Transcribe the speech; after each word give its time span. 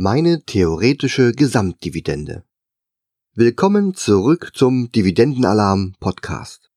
Meine 0.00 0.44
theoretische 0.44 1.32
Gesamtdividende. 1.32 2.44
Willkommen 3.34 3.94
zurück 3.94 4.52
zum 4.54 4.92
Dividendenalarm 4.92 5.96
Podcast. 5.98 6.70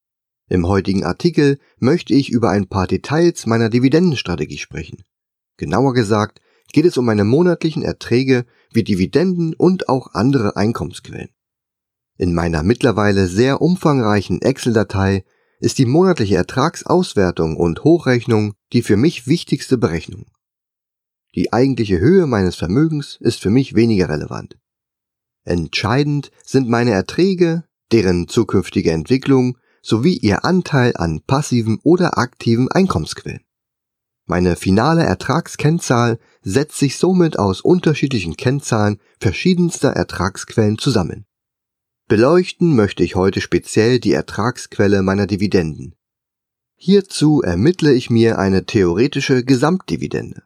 Im 0.50 0.68
heutigen 0.68 1.04
Artikel 1.04 1.60
möchte 1.78 2.16
ich 2.16 2.32
über 2.32 2.50
ein 2.50 2.68
paar 2.68 2.88
Details 2.88 3.46
meiner 3.46 3.70
Dividendenstrategie 3.70 4.58
sprechen. 4.58 5.04
Genauer 5.58 5.94
gesagt 5.94 6.42
geht 6.74 6.86
es 6.86 6.98
um 6.98 7.06
meine 7.06 7.24
monatlichen 7.24 7.84
Erträge 7.84 8.48
wie 8.74 8.84
Dividenden 8.84 9.54
und 9.54 9.88
auch 9.88 10.16
andere 10.16 10.56
Einkommensquellen. 10.56 11.30
In 12.18 12.34
meiner 12.34 12.64
mittlerweile 12.64 13.28
sehr 13.28 13.62
umfangreichen 13.62 14.42
Excel-Datei 14.42 15.26
ist 15.60 15.78
die 15.78 15.86
monatliche 15.86 16.38
Ertragsauswertung 16.38 17.56
und 17.56 17.84
Hochrechnung 17.84 18.56
die 18.74 18.82
für 18.82 18.98
mich 18.98 19.28
wichtigste 19.28 19.78
Berechnung. 19.78 20.26
Die 21.36 21.54
eigentliche 21.54 22.00
Höhe 22.00 22.28
meines 22.28 22.56
Vermögens 22.56 23.18
ist 23.20 23.40
für 23.40 23.50
mich 23.50 23.76
weniger 23.76 24.10
relevant. 24.10 24.58
Entscheidend 25.44 26.32
sind 26.46 26.68
meine 26.68 26.92
Erträge, 26.92 27.64
deren 27.92 28.28
zukünftige 28.28 28.92
Entwicklung 28.92 29.58
sowie 29.82 30.18
ihr 30.18 30.46
Anteil 30.46 30.96
an 30.96 31.22
passiven 31.22 31.80
oder 31.84 32.18
aktiven 32.18 32.70
Einkommensquellen. 32.70 33.42
Meine 34.28 34.56
finale 34.56 35.04
Ertragskennzahl 35.04 36.20
setzt 36.42 36.78
sich 36.78 36.98
somit 36.98 37.40
aus 37.40 37.62
unterschiedlichen 37.62 38.38
Kennzahlen 38.38 39.00
verschiedenster 39.20 39.90
Ertragsquellen 39.90 40.78
zusammen. 40.78 41.26
Beleuchten 42.08 42.76
möchte 42.76 43.04
ich 43.04 43.16
heute 43.16 43.42
speziell 43.42 44.00
die 44.00 44.14
Ertragsquelle 44.14 45.02
meiner 45.02 45.28
Dividenden. 45.28 45.96
Hierzu 46.76 47.42
ermittle 47.42 47.94
ich 47.94 48.10
mir 48.10 48.38
eine 48.38 48.66
theoretische 48.66 49.44
Gesamtdividende. 49.44 50.44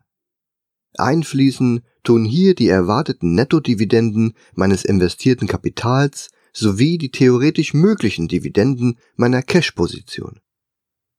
Einfließen 0.99 1.81
tun 2.03 2.25
hier 2.25 2.55
die 2.55 2.69
erwarteten 2.69 3.35
Nettodividenden 3.35 4.33
meines 4.53 4.85
investierten 4.85 5.47
Kapitals 5.47 6.29
sowie 6.53 6.97
die 6.97 7.11
theoretisch 7.11 7.73
möglichen 7.73 8.27
Dividenden 8.27 8.97
meiner 9.15 9.41
Cash-Position. 9.41 10.39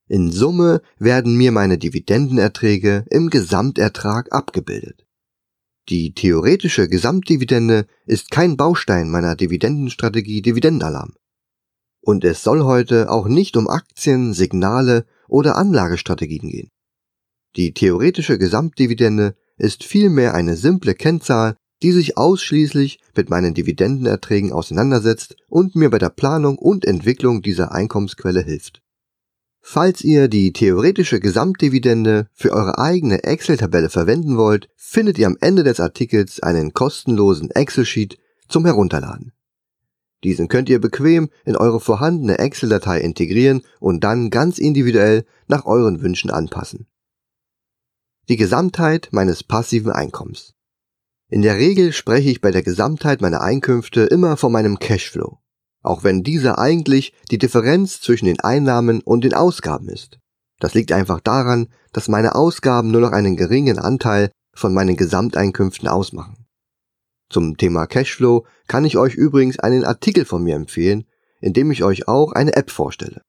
In 0.07 0.31
Summe 0.31 0.81
werden 0.99 1.35
mir 1.35 1.51
meine 1.51 1.77
Dividendenerträge 1.77 3.05
im 3.09 3.29
Gesamtertrag 3.29 4.31
abgebildet. 4.31 5.05
Die 5.89 6.13
theoretische 6.13 6.89
Gesamtdividende 6.89 7.87
ist 8.05 8.31
kein 8.31 8.57
Baustein 8.57 9.09
meiner 9.09 9.35
Dividendenstrategie 9.35 10.41
Dividendenalarm. 10.41 11.13
Und 12.01 12.23
es 12.23 12.43
soll 12.43 12.63
heute 12.63 13.09
auch 13.09 13.27
nicht 13.27 13.57
um 13.57 13.69
Aktien, 13.69 14.33
Signale 14.33 15.05
oder 15.27 15.57
Anlagestrategien 15.57 16.49
gehen. 16.49 16.71
Die 17.55 17.73
theoretische 17.73 18.37
Gesamtdividende 18.37 19.35
ist 19.57 19.83
vielmehr 19.83 20.33
eine 20.33 20.55
simple 20.55 20.93
Kennzahl, 20.93 21.55
die 21.83 21.91
sich 21.91 22.17
ausschließlich 22.17 22.99
mit 23.15 23.29
meinen 23.29 23.53
Dividendenerträgen 23.53 24.51
auseinandersetzt 24.51 25.35
und 25.47 25.75
mir 25.75 25.89
bei 25.89 25.99
der 25.99 26.09
Planung 26.09 26.57
und 26.57 26.85
Entwicklung 26.85 27.41
dieser 27.41 27.71
Einkommensquelle 27.71 28.41
hilft. 28.41 28.81
Falls 29.61 30.01
ihr 30.01 30.27
die 30.27 30.53
theoretische 30.53 31.19
Gesamtdividende 31.19 32.27
für 32.33 32.53
eure 32.53 32.77
eigene 32.77 33.23
Excel-Tabelle 33.23 33.89
verwenden 33.89 34.37
wollt, 34.37 34.69
findet 34.75 35.17
ihr 35.17 35.27
am 35.27 35.37
Ende 35.41 35.63
des 35.63 35.79
Artikels 35.79 36.41
einen 36.41 36.73
kostenlosen 36.73 37.51
Excel-Sheet 37.51 38.17
zum 38.47 38.65
Herunterladen. 38.65 39.33
Diesen 40.23 40.47
könnt 40.47 40.69
ihr 40.69 40.79
bequem 40.79 41.29
in 41.45 41.57
eure 41.57 41.79
vorhandene 41.79 42.39
Excel-Datei 42.39 43.01
integrieren 43.01 43.61
und 43.79 44.03
dann 44.03 44.29
ganz 44.29 44.57
individuell 44.57 45.25
nach 45.47 45.65
euren 45.65 46.01
Wünschen 46.01 46.31
anpassen 46.31 46.87
die 48.29 48.37
Gesamtheit 48.37 49.09
meines 49.11 49.43
passiven 49.43 49.91
Einkommens. 49.91 50.53
In 51.29 51.41
der 51.41 51.57
Regel 51.57 51.93
spreche 51.93 52.29
ich 52.29 52.41
bei 52.41 52.51
der 52.51 52.63
Gesamtheit 52.63 53.21
meiner 53.21 53.41
Einkünfte 53.41 54.01
immer 54.01 54.37
von 54.37 54.51
meinem 54.51 54.79
Cashflow, 54.79 55.39
auch 55.81 56.03
wenn 56.03 56.23
dieser 56.23 56.57
eigentlich 56.57 57.13
die 57.31 57.37
Differenz 57.37 58.01
zwischen 58.01 58.25
den 58.25 58.39
Einnahmen 58.39 59.01
und 59.01 59.23
den 59.23 59.33
Ausgaben 59.33 59.89
ist. 59.89 60.19
Das 60.59 60.73
liegt 60.73 60.91
einfach 60.91 61.19
daran, 61.19 61.67
dass 61.93 62.07
meine 62.07 62.35
Ausgaben 62.35 62.91
nur 62.91 63.01
noch 63.01 63.11
einen 63.11 63.37
geringen 63.37 63.79
Anteil 63.79 64.31
von 64.53 64.73
meinen 64.73 64.97
Gesamteinkünften 64.97 65.87
ausmachen. 65.87 66.47
Zum 67.29 67.57
Thema 67.57 67.85
Cashflow 67.87 68.45
kann 68.67 68.85
ich 68.85 68.97
euch 68.97 69.15
übrigens 69.15 69.59
einen 69.59 69.83
Artikel 69.83 70.25
von 70.25 70.43
mir 70.43 70.55
empfehlen, 70.55 71.05
in 71.39 71.53
dem 71.53 71.71
ich 71.71 71.83
euch 71.83 72.07
auch 72.07 72.31
eine 72.31 72.55
App 72.55 72.71
vorstelle. 72.71 73.21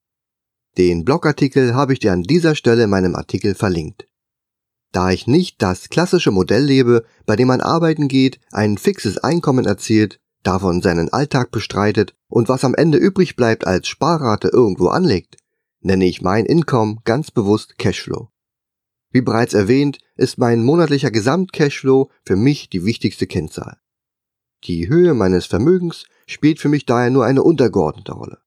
Den 0.77 1.05
Blogartikel 1.05 1.75
habe 1.75 1.93
ich 1.93 1.99
dir 1.99 2.13
an 2.13 2.23
dieser 2.23 2.55
Stelle 2.55 2.85
in 2.85 2.91
meinem 2.91 3.15
Artikel 3.15 3.55
verlinkt. 3.55 4.08
Da 4.93 5.11
ich 5.11 5.27
nicht 5.27 5.61
das 5.61 5.89
klassische 5.91 6.31
Modell 6.31 6.65
lebe, 6.65 7.05
bei 7.27 7.37
dem 7.37 7.49
man 7.49 7.61
arbeiten 7.61 8.09
geht, 8.09 8.41
ein 8.53 8.79
fixes 8.79 9.19
Einkommen 9.19 9.67
erzielt, 9.67 10.21
davon 10.43 10.81
seinen 10.81 11.13
Alltag 11.13 11.51
bestreitet 11.51 12.15
und 12.29 12.49
was 12.49 12.65
am 12.65 12.75
Ende 12.75 12.99
übrig 12.99 13.37
bleibt 13.37 13.67
als 13.67 13.89
Sparrate 13.89 14.49
irgendwo 14.49 14.89
anlegt, 14.89 15.37
nenne 15.81 16.07
ich 16.07 16.23
mein 16.23 16.47
Income 16.47 16.99
ganz 17.05 17.31
bewusst 17.31 17.79
Cashflow. 17.79 18.31
Wie 19.11 19.21
bereits 19.21 19.55
erwähnt, 19.55 19.99
ist 20.17 20.39
mein 20.39 20.63
monatlicher 20.63 21.11
Gesamtcashflow 21.11 22.11
für 22.25 22.37
mich 22.37 22.69
die 22.69 22.85
wichtigste 22.85 23.27
Kennzahl. 23.27 23.79
Die 24.65 24.89
Höhe 24.89 25.15
meines 25.15 25.47
Vermögens 25.47 26.05
spielt 26.27 26.61
für 26.61 26.69
mich 26.69 26.85
daher 26.85 27.11
nur 27.11 27.25
eine 27.25 27.43
untergeordnete 27.43 28.13
Rolle. 28.13 28.39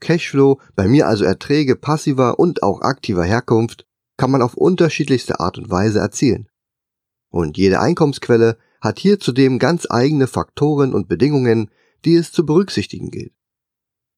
Cashflow, 0.00 0.60
bei 0.74 0.88
mir 0.88 1.06
also 1.06 1.24
Erträge 1.24 1.76
passiver 1.76 2.38
und 2.38 2.62
auch 2.62 2.80
aktiver 2.80 3.24
Herkunft, 3.24 3.86
kann 4.20 4.30
man 4.30 4.42
auf 4.42 4.52
unterschiedlichste 4.52 5.40
Art 5.40 5.56
und 5.56 5.70
Weise 5.70 5.98
erzielen. 5.98 6.46
Und 7.30 7.56
jede 7.56 7.80
Einkommensquelle 7.80 8.58
hat 8.82 8.98
hier 8.98 9.18
zudem 9.18 9.58
ganz 9.58 9.86
eigene 9.88 10.26
Faktoren 10.26 10.92
und 10.92 11.08
Bedingungen, 11.08 11.70
die 12.04 12.16
es 12.16 12.30
zu 12.30 12.44
berücksichtigen 12.44 13.10
gilt. 13.10 13.32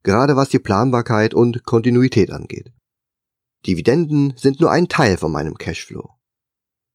Gerade 0.02 0.34
was 0.34 0.48
die 0.48 0.58
Planbarkeit 0.58 1.34
und 1.34 1.62
Kontinuität 1.62 2.32
angeht. 2.32 2.72
Dividenden 3.64 4.34
sind 4.36 4.60
nur 4.60 4.72
ein 4.72 4.88
Teil 4.88 5.18
von 5.18 5.30
meinem 5.30 5.56
Cashflow. 5.56 6.10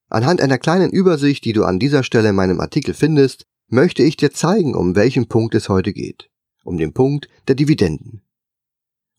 Anhand 0.09 0.41
einer 0.41 0.57
kleinen 0.57 0.91
Übersicht, 0.91 1.45
die 1.45 1.53
du 1.53 1.63
an 1.63 1.79
dieser 1.79 2.03
Stelle 2.03 2.31
in 2.31 2.35
meinem 2.35 2.59
Artikel 2.59 2.94
findest, 2.94 3.45
möchte 3.69 4.03
ich 4.03 4.18
dir 4.18 4.34
zeigen, 4.34 4.75
um 4.75 4.97
welchen 4.97 5.29
Punkt 5.29 5.56
es 5.56 5.69
heute 5.69 5.94
geht. 5.94 6.29
Um 6.66 6.78
den 6.78 6.91
Punkt 6.91 7.29
der 7.47 7.56
Dividenden. 7.56 8.27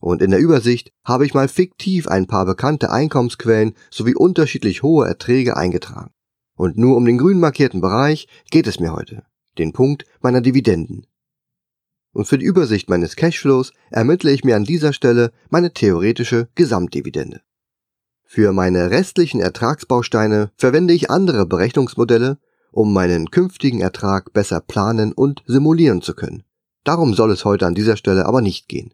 Und 0.00 0.22
in 0.22 0.30
der 0.30 0.40
Übersicht 0.40 0.92
habe 1.04 1.26
ich 1.26 1.34
mal 1.34 1.48
fiktiv 1.48 2.06
ein 2.06 2.26
paar 2.26 2.46
bekannte 2.46 2.90
Einkommensquellen 2.90 3.74
sowie 3.90 4.14
unterschiedlich 4.14 4.82
hohe 4.82 5.06
Erträge 5.06 5.56
eingetragen. 5.56 6.12
Und 6.54 6.76
nur 6.76 6.96
um 6.96 7.04
den 7.04 7.18
grün 7.18 7.40
markierten 7.40 7.80
Bereich 7.80 8.28
geht 8.50 8.66
es 8.66 8.80
mir 8.80 8.92
heute, 8.92 9.24
den 9.58 9.72
Punkt 9.72 10.04
meiner 10.20 10.40
Dividenden. 10.40 11.06
Und 12.12 12.26
für 12.26 12.38
die 12.38 12.46
Übersicht 12.46 12.88
meines 12.88 13.16
Cashflows 13.16 13.72
ermittle 13.90 14.32
ich 14.32 14.44
mir 14.44 14.56
an 14.56 14.64
dieser 14.64 14.92
Stelle 14.92 15.32
meine 15.50 15.72
theoretische 15.72 16.48
Gesamtdividende. 16.54 17.42
Für 18.24 18.52
meine 18.52 18.90
restlichen 18.90 19.40
Ertragsbausteine 19.40 20.50
verwende 20.56 20.94
ich 20.94 21.10
andere 21.10 21.46
Berechnungsmodelle, 21.46 22.38
um 22.72 22.92
meinen 22.92 23.30
künftigen 23.30 23.80
Ertrag 23.80 24.32
besser 24.32 24.60
planen 24.60 25.12
und 25.12 25.42
simulieren 25.46 26.02
zu 26.02 26.14
können. 26.14 26.42
Darum 26.84 27.14
soll 27.14 27.30
es 27.30 27.44
heute 27.44 27.66
an 27.66 27.74
dieser 27.74 27.96
Stelle 27.96 28.26
aber 28.26 28.40
nicht 28.40 28.68
gehen. 28.68 28.92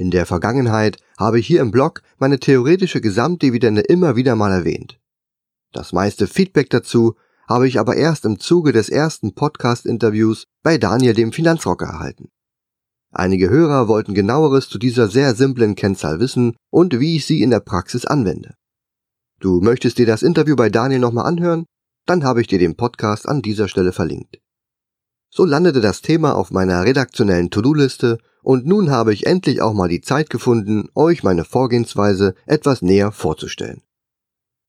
In 0.00 0.10
der 0.10 0.24
Vergangenheit 0.24 0.96
habe 1.18 1.38
ich 1.38 1.46
hier 1.46 1.60
im 1.60 1.70
Blog 1.70 2.00
meine 2.18 2.40
theoretische 2.40 3.02
Gesamtdividende 3.02 3.82
immer 3.82 4.16
wieder 4.16 4.34
mal 4.34 4.50
erwähnt. 4.50 4.98
Das 5.74 5.92
meiste 5.92 6.26
Feedback 6.26 6.70
dazu 6.70 7.16
habe 7.46 7.68
ich 7.68 7.78
aber 7.78 7.96
erst 7.96 8.24
im 8.24 8.40
Zuge 8.40 8.72
des 8.72 8.88
ersten 8.88 9.34
Podcast-Interviews 9.34 10.44
bei 10.62 10.78
Daniel 10.78 11.12
dem 11.12 11.32
Finanzrocker 11.32 11.84
erhalten. 11.84 12.30
Einige 13.10 13.50
Hörer 13.50 13.88
wollten 13.88 14.14
genaueres 14.14 14.70
zu 14.70 14.78
dieser 14.78 15.06
sehr 15.08 15.34
simplen 15.34 15.74
Kennzahl 15.74 16.18
wissen 16.18 16.56
und 16.70 16.98
wie 16.98 17.16
ich 17.16 17.26
sie 17.26 17.42
in 17.42 17.50
der 17.50 17.60
Praxis 17.60 18.06
anwende. 18.06 18.54
Du 19.38 19.60
möchtest 19.60 19.98
dir 19.98 20.06
das 20.06 20.22
Interview 20.22 20.56
bei 20.56 20.70
Daniel 20.70 21.00
nochmal 21.00 21.26
anhören? 21.26 21.66
Dann 22.06 22.24
habe 22.24 22.40
ich 22.40 22.46
dir 22.46 22.58
den 22.58 22.74
Podcast 22.74 23.28
an 23.28 23.42
dieser 23.42 23.68
Stelle 23.68 23.92
verlinkt. 23.92 24.38
So 25.32 25.44
landete 25.44 25.80
das 25.80 26.02
Thema 26.02 26.34
auf 26.34 26.50
meiner 26.50 26.84
redaktionellen 26.84 27.50
To-Do-Liste 27.50 28.18
und 28.42 28.66
nun 28.66 28.90
habe 28.90 29.12
ich 29.12 29.26
endlich 29.26 29.62
auch 29.62 29.74
mal 29.74 29.88
die 29.88 30.00
Zeit 30.00 30.28
gefunden, 30.28 30.88
euch 30.96 31.22
meine 31.22 31.44
Vorgehensweise 31.44 32.34
etwas 32.46 32.82
näher 32.82 33.12
vorzustellen. 33.12 33.82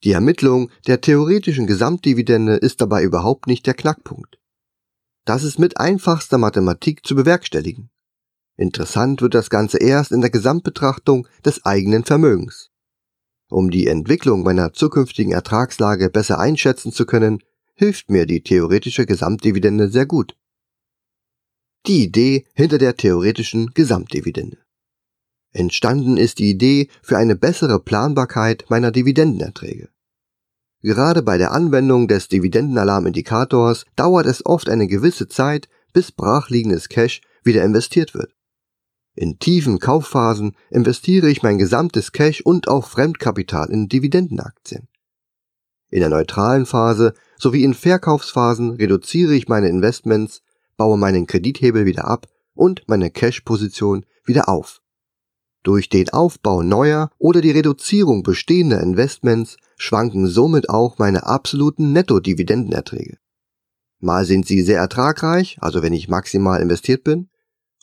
Die 0.03 0.11
Ermittlung 0.11 0.69
der 0.85 1.01
theoretischen 1.01 1.65
Gesamtdividende 1.65 2.55
ist 2.55 2.79
dabei 2.79 3.01
überhaupt 3.03 3.47
nicht 3.47 3.65
der 3.65 3.73
Knackpunkt. 3.73 4.37
Das 5.25 5.43
ist 5.43 5.57
mit 5.59 5.79
einfachster 5.79 6.37
Mathematik 6.37 7.05
zu 7.05 7.15
bewerkstelligen. 7.15 7.89
Interessant 8.55 9.21
wird 9.21 9.33
das 9.33 9.49
Ganze 9.49 9.79
erst 9.79 10.11
in 10.11 10.21
der 10.21 10.29
Gesamtbetrachtung 10.29 11.27
des 11.43 11.65
eigenen 11.65 12.03
Vermögens. 12.03 12.69
Um 13.49 13.71
die 13.71 13.87
Entwicklung 13.87 14.43
meiner 14.43 14.73
zukünftigen 14.73 15.33
Ertragslage 15.33 16.09
besser 16.09 16.39
einschätzen 16.39 16.91
zu 16.91 17.05
können, 17.05 17.39
hilft 17.73 18.09
mir 18.11 18.25
die 18.25 18.43
theoretische 18.43 19.05
Gesamtdividende 19.05 19.89
sehr 19.89 20.05
gut 20.05 20.35
die 21.87 22.03
Idee 22.03 22.45
hinter 22.53 22.77
der 22.77 22.95
theoretischen 22.95 23.71
Gesamtdividende. 23.73 24.57
Entstanden 25.53 26.17
ist 26.17 26.39
die 26.39 26.49
Idee 26.49 26.87
für 27.01 27.17
eine 27.17 27.35
bessere 27.35 27.79
Planbarkeit 27.79 28.65
meiner 28.69 28.91
Dividendenerträge. 28.91 29.89
Gerade 30.81 31.21
bei 31.21 31.37
der 31.37 31.51
Anwendung 31.51 32.07
des 32.07 32.27
Dividendenalarmindikators 32.29 33.85
dauert 33.95 34.25
es 34.25 34.45
oft 34.45 34.69
eine 34.69 34.87
gewisse 34.87 35.27
Zeit, 35.27 35.69
bis 35.93 36.11
brachliegendes 36.11 36.89
Cash 36.89 37.21
wieder 37.43 37.63
investiert 37.63 38.13
wird. 38.13 38.33
In 39.13 39.39
tiefen 39.39 39.79
Kaufphasen 39.79 40.55
investiere 40.69 41.29
ich 41.29 41.43
mein 41.43 41.57
gesamtes 41.57 42.13
Cash 42.13 42.41
und 42.41 42.67
auch 42.69 42.87
Fremdkapital 42.87 43.69
in 43.69 43.89
Dividendenaktien. 43.89 44.87
In 45.89 45.99
der 45.99 46.09
neutralen 46.09 46.65
Phase 46.65 47.13
sowie 47.37 47.65
in 47.65 47.73
Verkaufsphasen 47.73 48.71
reduziere 48.71 49.35
ich 49.35 49.49
meine 49.49 49.67
Investments, 49.67 50.41
baue 50.81 50.97
meinen 50.97 51.27
Kredithebel 51.27 51.85
wieder 51.85 52.05
ab 52.05 52.25
und 52.55 52.81
meine 52.87 53.11
Cash-Position 53.11 54.03
wieder 54.25 54.49
auf. 54.49 54.81
Durch 55.61 55.89
den 55.89 56.09
Aufbau 56.09 56.63
neuer 56.63 57.11
oder 57.19 57.39
die 57.39 57.51
Reduzierung 57.51 58.23
bestehender 58.23 58.81
Investments 58.81 59.57
schwanken 59.77 60.25
somit 60.25 60.69
auch 60.69 60.97
meine 60.97 61.27
absoluten 61.27 61.93
Netto-Dividendenerträge. 61.93 63.19
Mal 63.99 64.25
sind 64.25 64.47
sie 64.47 64.63
sehr 64.63 64.79
ertragreich, 64.79 65.59
also 65.61 65.83
wenn 65.83 65.93
ich 65.93 66.07
maximal 66.07 66.59
investiert 66.59 67.03
bin, 67.03 67.29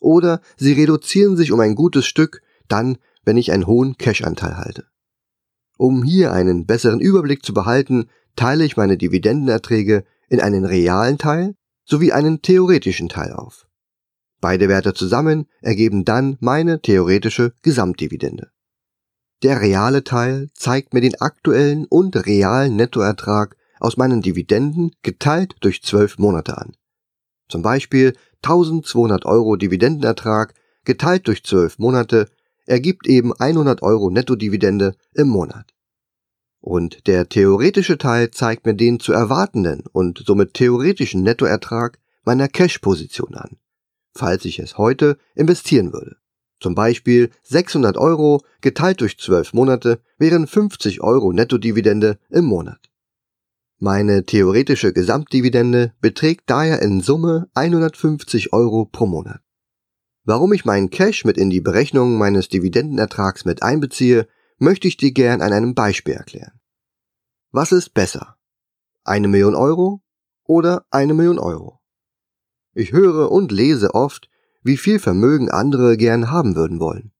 oder 0.00 0.40
sie 0.56 0.72
reduzieren 0.72 1.36
sich 1.36 1.52
um 1.52 1.60
ein 1.60 1.76
gutes 1.76 2.04
Stück, 2.04 2.42
dann, 2.66 2.98
wenn 3.24 3.36
ich 3.36 3.52
einen 3.52 3.68
hohen 3.68 3.96
Cash-Anteil 3.96 4.56
halte. 4.56 4.86
Um 5.76 6.02
hier 6.02 6.32
einen 6.32 6.66
besseren 6.66 6.98
Überblick 6.98 7.44
zu 7.44 7.54
behalten, 7.54 8.08
teile 8.34 8.64
ich 8.64 8.76
meine 8.76 8.98
Dividendenerträge 8.98 10.02
in 10.28 10.40
einen 10.40 10.64
realen 10.64 11.16
Teil 11.16 11.54
sowie 11.88 12.12
einen 12.12 12.42
theoretischen 12.42 13.08
Teil 13.08 13.32
auf. 13.32 13.66
Beide 14.40 14.68
Werte 14.68 14.94
zusammen 14.94 15.46
ergeben 15.60 16.04
dann 16.04 16.36
meine 16.40 16.80
theoretische 16.80 17.54
Gesamtdividende. 17.62 18.50
Der 19.42 19.60
reale 19.60 20.04
Teil 20.04 20.48
zeigt 20.54 20.94
mir 20.94 21.00
den 21.00 21.20
aktuellen 21.20 21.86
und 21.86 22.14
realen 22.26 22.76
Nettoertrag 22.76 23.56
aus 23.80 23.96
meinen 23.96 24.22
Dividenden 24.22 24.92
geteilt 25.02 25.54
durch 25.60 25.82
zwölf 25.82 26.18
Monate 26.18 26.58
an. 26.58 26.76
Zum 27.48 27.62
Beispiel 27.62 28.14
1200 28.42 29.24
Euro 29.24 29.56
Dividendenertrag 29.56 30.54
geteilt 30.84 31.26
durch 31.26 31.44
zwölf 31.44 31.78
Monate 31.78 32.28
ergibt 32.66 33.06
eben 33.06 33.32
100 33.32 33.82
Euro 33.82 34.10
Nettodividende 34.10 34.94
im 35.14 35.28
Monat. 35.28 35.72
Und 36.60 37.06
der 37.06 37.28
theoretische 37.28 37.98
Teil 37.98 38.30
zeigt 38.30 38.66
mir 38.66 38.74
den 38.74 39.00
zu 39.00 39.12
erwartenden 39.12 39.84
und 39.92 40.22
somit 40.26 40.54
theoretischen 40.54 41.22
Nettoertrag 41.22 41.98
meiner 42.24 42.48
Cash-Position 42.48 43.34
an, 43.34 43.56
falls 44.12 44.44
ich 44.44 44.58
es 44.58 44.76
heute 44.76 45.18
investieren 45.34 45.92
würde. 45.92 46.16
Zum 46.60 46.74
Beispiel 46.74 47.30
600 47.44 47.96
Euro 47.96 48.42
geteilt 48.60 49.00
durch 49.00 49.18
12 49.18 49.52
Monate 49.52 50.00
wären 50.18 50.46
50 50.46 51.00
Euro 51.00 51.32
Nettodividende 51.32 52.18
im 52.28 52.44
Monat. 52.44 52.90
Meine 53.78 54.24
theoretische 54.24 54.92
Gesamtdividende 54.92 55.92
beträgt 56.00 56.50
daher 56.50 56.82
in 56.82 57.00
Summe 57.00 57.48
150 57.54 58.52
Euro 58.52 58.86
pro 58.86 59.06
Monat. 59.06 59.40
Warum 60.24 60.52
ich 60.52 60.64
meinen 60.64 60.90
Cash 60.90 61.24
mit 61.24 61.38
in 61.38 61.48
die 61.48 61.60
Berechnung 61.60 62.18
meines 62.18 62.48
Dividendenertrags 62.48 63.44
mit 63.44 63.62
einbeziehe, 63.62 64.26
möchte 64.58 64.88
ich 64.88 64.96
dir 64.96 65.12
gern 65.12 65.40
an 65.40 65.52
einem 65.52 65.74
Beispiel 65.74 66.14
erklären. 66.14 66.60
Was 67.50 67.72
ist 67.72 67.94
besser? 67.94 68.36
Eine 69.04 69.28
Million 69.28 69.54
Euro 69.54 70.02
oder 70.44 70.84
eine 70.90 71.14
Million 71.14 71.38
Euro? 71.38 71.80
Ich 72.74 72.92
höre 72.92 73.30
und 73.32 73.50
lese 73.50 73.94
oft, 73.94 74.28
wie 74.62 74.76
viel 74.76 74.98
Vermögen 74.98 75.50
andere 75.50 75.96
gern 75.96 76.30
haben 76.30 76.56
würden 76.56 76.80
wollen. 76.80 77.12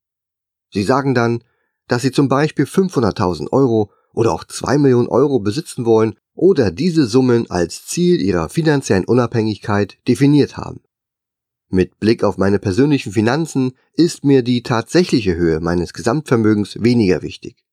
Sie 0.71 0.83
sagen 0.83 1.15
dann, 1.15 1.43
dass 1.87 2.03
sie 2.03 2.13
zum 2.13 2.29
Beispiel 2.29 2.67
500.000 2.67 3.51
Euro 3.53 3.91
oder 4.13 4.33
auch 4.33 4.45
2 4.45 4.79
Millionen 4.79 5.09
Euro 5.09 5.41
besitzen 5.41 5.85
wollen 5.87 6.17
oder 6.35 6.71
diese 6.71 7.07
Summen 7.07 7.51
als 7.51 7.87
Ziel 7.87 8.21
ihrer 8.21 8.49
finanziellen 8.49 9.05
Unabhängigkeit 9.05 9.99
definiert 10.07 10.57
haben. 10.57 10.83
Mit 11.71 12.01
Blick 12.01 12.25
auf 12.25 12.39
meine 12.39 12.59
persönlichen 12.59 13.13
Finanzen 13.13 13.73
ist 13.93 14.25
mir 14.25 14.43
die 14.43 14.63
tatsächliche 14.63 15.35
Höhe 15.37 15.61
meines 15.61 15.93
Gesamtvermögens 15.93 16.83
weniger 16.83 17.21
wichtig. 17.21 17.65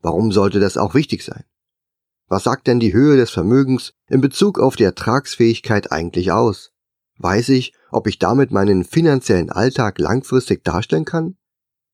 Warum 0.00 0.30
sollte 0.30 0.60
das 0.60 0.76
auch 0.76 0.94
wichtig 0.94 1.24
sein? 1.24 1.44
Was 2.28 2.44
sagt 2.44 2.68
denn 2.68 2.78
die 2.78 2.92
Höhe 2.92 3.16
des 3.16 3.30
Vermögens 3.30 3.92
in 4.08 4.20
Bezug 4.20 4.58
auf 4.58 4.76
die 4.76 4.84
Ertragsfähigkeit 4.84 5.90
eigentlich 5.90 6.30
aus? 6.30 6.72
Weiß 7.18 7.48
ich, 7.48 7.74
ob 7.90 8.06
ich 8.06 8.18
damit 8.20 8.52
meinen 8.52 8.84
finanziellen 8.84 9.50
Alltag 9.50 9.98
langfristig 9.98 10.64
darstellen 10.64 11.04
kann? 11.04 11.36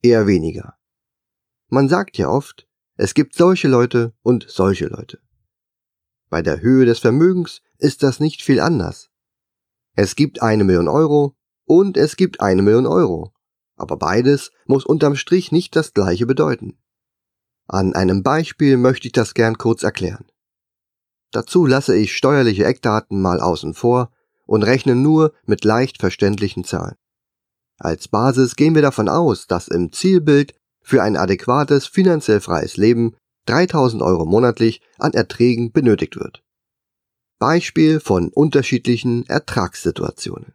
Eher 0.03 0.27
weniger. 0.27 0.77
Man 1.69 1.89
sagt 1.89 2.19
ja 2.19 2.29
oft, 2.29 2.69
es 2.97 3.15
gibt 3.15 3.35
solche 3.35 3.69
Leute 3.69 4.13
und 4.23 4.47
solche 4.49 4.87
Leute. 4.87 5.21
Bei 6.29 6.43
der 6.43 6.61
Höhe 6.61 6.85
des 6.85 6.99
Vermögens 6.99 7.63
ist 7.79 8.03
das 8.03 8.21
nicht 8.21 8.43
viel 8.43 8.61
anders. 8.61 9.08
Es 10.01 10.15
gibt 10.15 10.43
eine 10.43 10.63
Million 10.63 10.87
Euro 10.87 11.35
und 11.65 11.97
es 11.97 12.15
gibt 12.15 12.41
eine 12.41 12.63
Million 12.63 12.87
Euro. 12.87 13.33
Aber 13.75 13.97
beides 13.97 14.53
muss 14.65 14.87
unterm 14.87 15.17
Strich 15.17 15.51
nicht 15.51 15.75
das 15.75 15.93
gleiche 15.93 16.25
bedeuten. 16.25 16.79
An 17.67 17.97
einem 17.97 18.23
Beispiel 18.23 18.77
möchte 18.77 19.09
ich 19.09 19.13
das 19.13 19.35
gern 19.35 19.59
kurz 19.59 19.83
erklären. 19.83 20.25
Dazu 21.33 21.67
lasse 21.67 21.97
ich 21.97 22.17
steuerliche 22.17 22.65
Eckdaten 22.65 23.21
mal 23.21 23.41
außen 23.41 23.75
vor 23.75 24.13
und 24.47 24.63
rechne 24.63 24.95
nur 24.95 25.33
mit 25.47 25.65
leicht 25.65 25.99
verständlichen 25.99 26.63
Zahlen. 26.63 26.95
Als 27.77 28.07
Basis 28.07 28.55
gehen 28.55 28.77
wir 28.77 28.83
davon 28.83 29.09
aus, 29.09 29.49
dass 29.49 29.67
im 29.67 29.91
Zielbild 29.91 30.55
für 30.81 31.03
ein 31.03 31.17
adäquates 31.17 31.89
finanziell 31.89 32.41
freies 32.41 32.77
Leben 32.77 33.17
3000 33.47 34.01
Euro 34.01 34.27
monatlich 34.27 34.81
an 34.97 35.13
Erträgen 35.13 35.73
benötigt 35.73 36.15
wird. 36.15 36.45
Beispiel 37.39 38.01
von 38.01 38.29
unterschiedlichen 38.29 39.27
Ertragssituationen. 39.27 40.55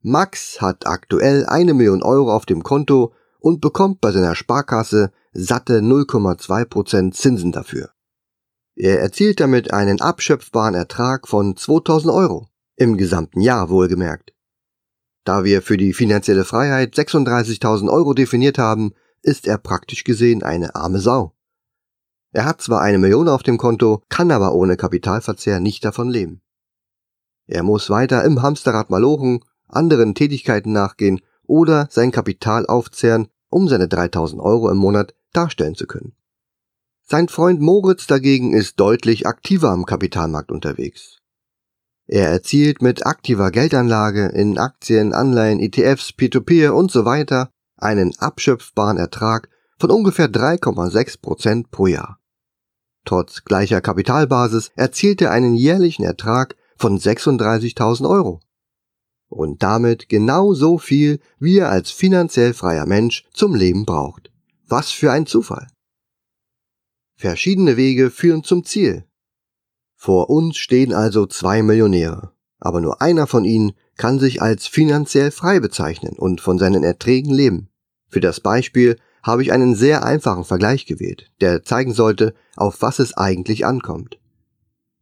Max 0.00 0.60
hat 0.60 0.86
aktuell 0.86 1.46
eine 1.46 1.74
Million 1.74 2.02
Euro 2.02 2.32
auf 2.32 2.46
dem 2.46 2.62
Konto 2.62 3.12
und 3.40 3.60
bekommt 3.60 4.00
bei 4.00 4.12
seiner 4.12 4.34
Sparkasse 4.34 5.12
satte 5.32 5.80
0,2% 5.80 7.12
Zinsen 7.12 7.52
dafür. 7.52 7.90
Er 8.76 9.00
erzielt 9.00 9.40
damit 9.40 9.72
einen 9.72 10.00
abschöpfbaren 10.00 10.74
Ertrag 10.74 11.26
von 11.26 11.56
2000 11.56 12.12
Euro, 12.12 12.48
im 12.76 12.96
gesamten 12.96 13.40
Jahr 13.40 13.70
wohlgemerkt. 13.70 14.32
Da 15.24 15.42
wir 15.44 15.62
für 15.62 15.76
die 15.76 15.92
finanzielle 15.92 16.44
Freiheit 16.44 16.94
36.000 16.94 17.90
Euro 17.92 18.14
definiert 18.14 18.56
haben, 18.56 18.92
ist 19.22 19.48
er 19.48 19.58
praktisch 19.58 20.04
gesehen 20.04 20.44
eine 20.44 20.76
arme 20.76 21.00
Sau. 21.00 21.34
Er 22.32 22.44
hat 22.44 22.60
zwar 22.60 22.82
eine 22.82 22.98
Million 22.98 23.28
auf 23.28 23.42
dem 23.42 23.58
Konto, 23.58 24.02
kann 24.08 24.30
aber 24.30 24.54
ohne 24.54 24.76
Kapitalverzehr 24.76 25.60
nicht 25.60 25.84
davon 25.84 26.10
leben. 26.10 26.42
Er 27.46 27.62
muss 27.62 27.88
weiter 27.88 28.24
im 28.24 28.42
Hamsterrad 28.42 28.90
malochen, 28.90 29.44
anderen 29.66 30.14
Tätigkeiten 30.14 30.72
nachgehen 30.72 31.20
oder 31.44 31.88
sein 31.90 32.12
Kapital 32.12 32.66
aufzehren, 32.66 33.28
um 33.48 33.68
seine 33.68 33.88
3000 33.88 34.40
Euro 34.40 34.70
im 34.70 34.76
Monat 34.76 35.14
darstellen 35.32 35.74
zu 35.74 35.86
können. 35.86 36.14
Sein 37.04 37.28
Freund 37.28 37.60
Moritz 37.60 38.06
dagegen 38.06 38.52
ist 38.52 38.78
deutlich 38.78 39.26
aktiver 39.26 39.70
am 39.70 39.86
Kapitalmarkt 39.86 40.52
unterwegs. 40.52 41.20
Er 42.06 42.28
erzielt 42.28 42.82
mit 42.82 43.06
aktiver 43.06 43.50
Geldanlage 43.50 44.26
in 44.26 44.58
Aktien, 44.58 45.14
Anleihen, 45.14 45.60
ETFs, 45.60 46.12
Peer-to-Peer 46.12 46.70
-Peer 46.70 46.74
und 46.74 46.90
so 46.90 47.06
weiter 47.06 47.50
einen 47.76 48.12
abschöpfbaren 48.18 48.98
Ertrag 48.98 49.48
von 49.78 49.90
ungefähr 49.90 50.28
3,6 50.28 51.20
Prozent 51.20 51.70
pro 51.70 51.86
Jahr. 51.86 52.18
Trotz 53.04 53.44
gleicher 53.44 53.80
Kapitalbasis 53.80 54.70
erzielt 54.74 55.22
er 55.22 55.30
einen 55.30 55.54
jährlichen 55.54 56.04
Ertrag 56.04 56.56
von 56.76 56.98
36.000 56.98 58.08
Euro. 58.08 58.40
Und 59.28 59.62
damit 59.62 60.08
genau 60.08 60.54
so 60.54 60.78
viel, 60.78 61.20
wie 61.38 61.58
er 61.58 61.70
als 61.70 61.90
finanziell 61.90 62.54
freier 62.54 62.86
Mensch 62.86 63.26
zum 63.32 63.54
Leben 63.54 63.84
braucht. 63.84 64.30
Was 64.66 64.90
für 64.90 65.12
ein 65.12 65.26
Zufall. 65.26 65.68
Verschiedene 67.16 67.76
Wege 67.76 68.10
führen 68.10 68.44
zum 68.44 68.64
Ziel. 68.64 69.04
Vor 69.96 70.30
uns 70.30 70.56
stehen 70.56 70.92
also 70.92 71.26
zwei 71.26 71.62
Millionäre, 71.62 72.32
aber 72.60 72.80
nur 72.80 73.02
einer 73.02 73.26
von 73.26 73.44
ihnen 73.44 73.72
kann 73.96 74.18
sich 74.18 74.40
als 74.40 74.66
finanziell 74.66 75.30
frei 75.30 75.60
bezeichnen 75.60 76.16
und 76.16 76.40
von 76.40 76.58
seinen 76.58 76.84
Erträgen 76.84 77.32
leben. 77.32 77.68
Für 78.06 78.20
das 78.20 78.40
Beispiel 78.40 78.98
habe 79.22 79.42
ich 79.42 79.52
einen 79.52 79.74
sehr 79.74 80.04
einfachen 80.04 80.44
Vergleich 80.44 80.86
gewählt, 80.86 81.30
der 81.40 81.64
zeigen 81.64 81.92
sollte, 81.92 82.34
auf 82.56 82.82
was 82.82 82.98
es 82.98 83.16
eigentlich 83.16 83.66
ankommt. 83.66 84.18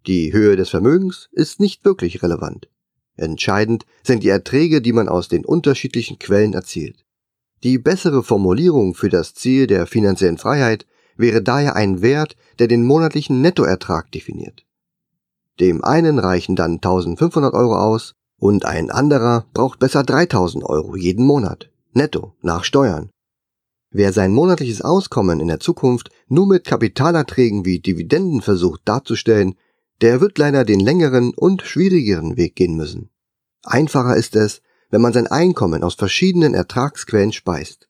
Die 0.06 0.32
Höhe 0.32 0.56
des 0.56 0.70
Vermögens 0.70 1.28
ist 1.32 1.60
nicht 1.60 1.84
wirklich 1.84 2.22
relevant. 2.22 2.68
Entscheidend 3.16 3.86
sind 4.02 4.22
die 4.22 4.28
Erträge, 4.28 4.80
die 4.80 4.92
man 4.92 5.08
aus 5.08 5.28
den 5.28 5.44
unterschiedlichen 5.44 6.18
Quellen 6.18 6.54
erzielt. 6.54 7.04
Die 7.62 7.78
bessere 7.78 8.22
Formulierung 8.22 8.94
für 8.94 9.08
das 9.08 9.34
Ziel 9.34 9.66
der 9.66 9.86
finanziellen 9.86 10.38
Freiheit 10.38 10.86
wäre 11.16 11.42
daher 11.42 11.74
ein 11.74 12.02
Wert, 12.02 12.36
der 12.58 12.68
den 12.68 12.84
monatlichen 12.84 13.40
Nettoertrag 13.40 14.12
definiert. 14.12 14.64
Dem 15.58 15.82
einen 15.82 16.18
reichen 16.18 16.54
dann 16.54 16.74
1500 16.74 17.54
Euro 17.54 17.76
aus 17.76 18.14
und 18.38 18.66
ein 18.66 18.90
anderer 18.90 19.46
braucht 19.54 19.78
besser 19.78 20.02
3000 20.02 20.64
Euro 20.64 20.96
jeden 20.96 21.24
Monat, 21.24 21.70
netto, 21.92 22.34
nach 22.42 22.64
Steuern. 22.64 23.08
Wer 23.98 24.12
sein 24.12 24.30
monatliches 24.30 24.82
Auskommen 24.82 25.40
in 25.40 25.48
der 25.48 25.58
Zukunft 25.58 26.10
nur 26.28 26.46
mit 26.46 26.64
Kapitalerträgen 26.64 27.64
wie 27.64 27.80
Dividenden 27.80 28.42
versucht 28.42 28.82
darzustellen, 28.84 29.54
der 30.02 30.20
wird 30.20 30.36
leider 30.36 30.66
den 30.66 30.80
längeren 30.80 31.32
und 31.32 31.62
schwierigeren 31.62 32.36
Weg 32.36 32.56
gehen 32.56 32.76
müssen. 32.76 33.08
Einfacher 33.62 34.14
ist 34.14 34.36
es, 34.36 34.60
wenn 34.90 35.00
man 35.00 35.14
sein 35.14 35.28
Einkommen 35.28 35.82
aus 35.82 35.94
verschiedenen 35.94 36.52
Ertragsquellen 36.52 37.32
speist. 37.32 37.88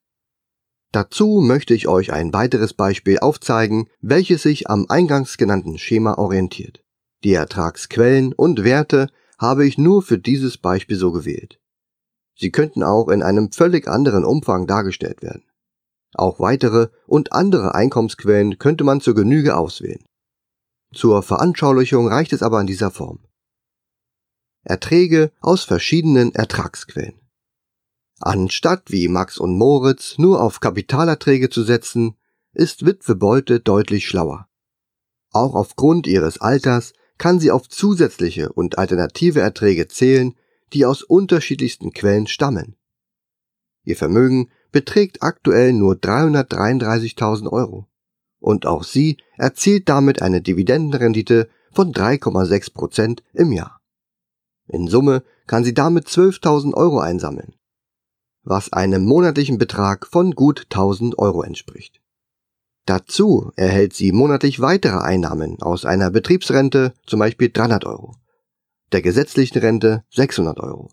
Dazu 0.93 1.41
möchte 1.41 1.75
ich 1.75 1.89
euch 1.89 2.13
ein 2.13 2.33
weiteres 2.33 2.73
Beispiel 2.73 3.19
aufzeigen, 3.19 3.89
welches 4.01 4.43
sich 4.43 4.71
am 4.71 4.87
eingangs 4.89 5.39
genannten 5.39 5.77
Schema 5.77 6.19
orientiert. 6.19 6.85
Die 7.25 7.33
Ertragsquellen 7.33 8.33
und 8.33 8.63
Werte 8.63 9.09
habe 9.41 9.67
ich 9.67 9.77
nur 9.77 10.03
für 10.03 10.19
dieses 10.19 10.57
Beispiel 10.57 10.99
so 10.99 11.11
gewählt. 11.11 11.59
Sie 12.37 12.53
könnten 12.53 12.85
auch 12.85 13.09
in 13.09 13.25
einem 13.25 13.51
völlig 13.51 13.89
anderen 13.89 14.25
Umfang 14.25 14.69
dargestellt 14.69 15.21
werden. 15.21 15.43
Auch 16.15 16.41
weitere 16.41 16.89
und 17.07 17.33
andere 17.33 17.75
Einkommensquellen 17.75 18.59
könnte 18.59 18.85
man 18.85 19.01
zur 19.01 19.15
Genüge 19.15 19.57
auswählen. 19.57 20.05
Zur 20.95 21.23
Veranschaulichung 21.23 22.09
reicht 22.09 22.33
es 22.33 22.43
aber 22.43 22.61
in 22.61 22.67
dieser 22.67 22.91
Form. 22.91 23.21
Erträge 24.63 25.31
aus 25.41 25.65
verschiedenen 25.65 26.35
Ertragsquellen. 26.35 27.21
Anstatt 28.21 28.91
wie 28.91 29.09
Max 29.09 29.39
und 29.39 29.59
Moritz 29.59 30.17
nur 30.19 30.43
auf 30.43 30.61
Kapitalerträge 30.61 31.51
zu 31.51 31.63
setzen, 31.63 32.17
ist 32.53 32.87
Witwe 32.87 33.15
Bolte 33.15 33.61
deutlich 33.61 34.09
schlauer. 34.09 34.49
Auch 35.33 35.55
aufgrund 35.55 36.07
ihres 36.07 36.41
Alters 36.41 36.95
kann 37.19 37.39
sie 37.39 37.51
auf 37.51 37.69
zusätzliche 37.69 38.53
und 38.53 38.79
alternative 38.79 39.41
Erträge 39.41 39.89
zählen, 39.89 40.35
die 40.73 40.87
aus 40.87 41.03
unterschiedlichsten 41.03 41.93
Quellen 41.93 42.27
stammen. 42.27 42.77
Ihr 43.85 43.97
Vermögen 43.97 44.51
beträgt 44.77 45.23
aktuell 45.23 45.73
nur 45.73 45.95
333.000 45.95 47.51
Euro. 47.51 47.89
Und 48.41 48.67
auch 48.67 48.85
sie 48.85 49.17
erzielt 49.39 49.89
damit 49.89 50.21
eine 50.21 50.43
Dividendenrendite 50.43 51.49
von 51.73 51.95
3,6 51.95 52.75
Prozent 52.75 53.23
im 53.33 53.53
Jahr. 53.53 53.81
In 54.69 54.87
Summe 54.87 55.23
kann 55.47 55.65
sie 55.65 55.73
damit 55.73 56.09
12.000 56.09 56.75
Euro 56.75 56.99
einsammeln, 56.99 57.55
was 58.43 58.71
einem 58.71 59.07
monatlichen 59.07 59.57
Betrag 59.57 60.07
von 60.09 60.33
gut 60.33 60.65
1000 60.65 61.19
Euro 61.19 61.43
entspricht. 61.43 62.03
Dazu 62.85 63.53
erhält 63.57 63.95
sie 63.95 64.13
monatlich 64.13 64.61
weitere 64.61 64.99
Einnahmen 64.99 65.63
aus 65.63 65.87
einer 65.87 66.11
Betriebsrente, 66.11 66.93
zum 67.07 67.21
Beispiel 67.21 67.49
300 67.51 67.87
Euro, 67.87 68.17
der 68.93 69.01
gesetzlichen 69.01 69.59
Rente 69.59 70.05
600 70.11 70.61
Euro, 70.61 70.91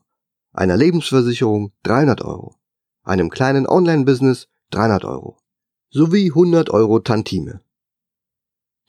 einer 0.54 0.78
Lebensversicherung 0.78 1.74
300 1.84 2.22
Euro, 2.22 2.56
einem 3.03 3.29
kleinen 3.29 3.67
Online-Business 3.67 4.48
300 4.72 5.05
Euro 5.05 5.38
sowie 5.91 6.29
100 6.29 6.72
Euro 6.72 7.00
Tantime. 7.00 7.62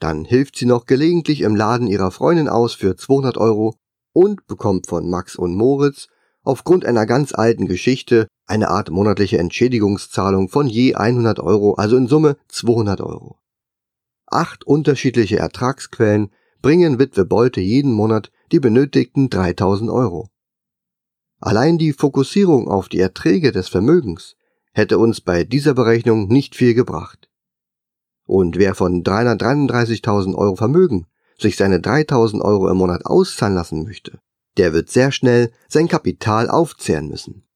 Dann 0.01 0.25
hilft 0.25 0.57
sie 0.57 0.67
noch 0.67 0.87
gelegentlich 0.87 1.43
im 1.43 1.55
Laden 1.55 1.87
ihrer 1.87 2.11
Freundin 2.11 2.49
aus 2.49 2.75
für 2.75 2.97
200 2.97 3.37
Euro 3.37 3.77
und 4.13 4.47
bekommt 4.47 4.87
von 4.87 5.11
Max 5.11 5.37
und 5.37 5.55
Moritz 5.55 6.09
aufgrund 6.43 6.85
einer 6.85 7.07
ganz 7.07 7.35
alten 7.35 7.67
Geschichte 7.67 8.27
eine 8.47 8.69
Art 8.69 8.91
monatliche 8.91 9.39
Entschädigungszahlung 9.39 10.49
von 10.49 10.67
je 10.67 10.95
100 10.95 11.41
Euro, 11.41 11.75
also 11.75 11.97
in 11.97 12.07
Summe 12.07 12.37
200 12.49 13.01
Euro. 13.01 13.39
Acht 14.27 14.65
unterschiedliche 14.65 15.39
Ertragsquellen 15.39 16.31
bringen 16.61 16.99
Witwe 16.99 17.25
Bolte 17.25 17.61
jeden 17.61 17.93
Monat 17.93 18.31
die 18.53 18.61
benötigten 18.61 19.31
3000 19.31 19.91
Euro. 19.91 20.29
Allein 21.45 21.77
die 21.77 21.93
Fokussierung 21.93 22.69
auf 22.69 22.89
die 22.89 23.01
Erträge 23.01 23.53
des 23.53 23.69
Vermögens 23.69 24.35
hätte 24.73 24.97
uns 24.97 25.21
bei 25.21 25.45
dieser 25.45 25.75
Berechnung 25.75 26.27
nicht 26.29 26.57
viel 26.57 26.73
gebracht. 26.73 27.29
Und 28.25 28.57
wer 28.57 28.75
von 28.75 29.05
333.000 29.05 30.35
Euro 30.37 30.57
Vermögen 30.57 31.07
sich 31.39 31.59
seine 31.59 31.81
3000 31.81 32.43
Euro 32.43 32.71
im 32.71 32.79
Monat 32.79 33.05
auszahlen 33.05 33.55
lassen 33.55 33.83
möchte, 33.83 34.21
der 34.57 34.73
wird 34.73 34.89
sehr 34.89 35.13
schnell 35.13 35.53
sein 35.69 35.87
Kapital 35.87 36.49
aufzehren 36.49 37.09
müssen. 37.09 37.47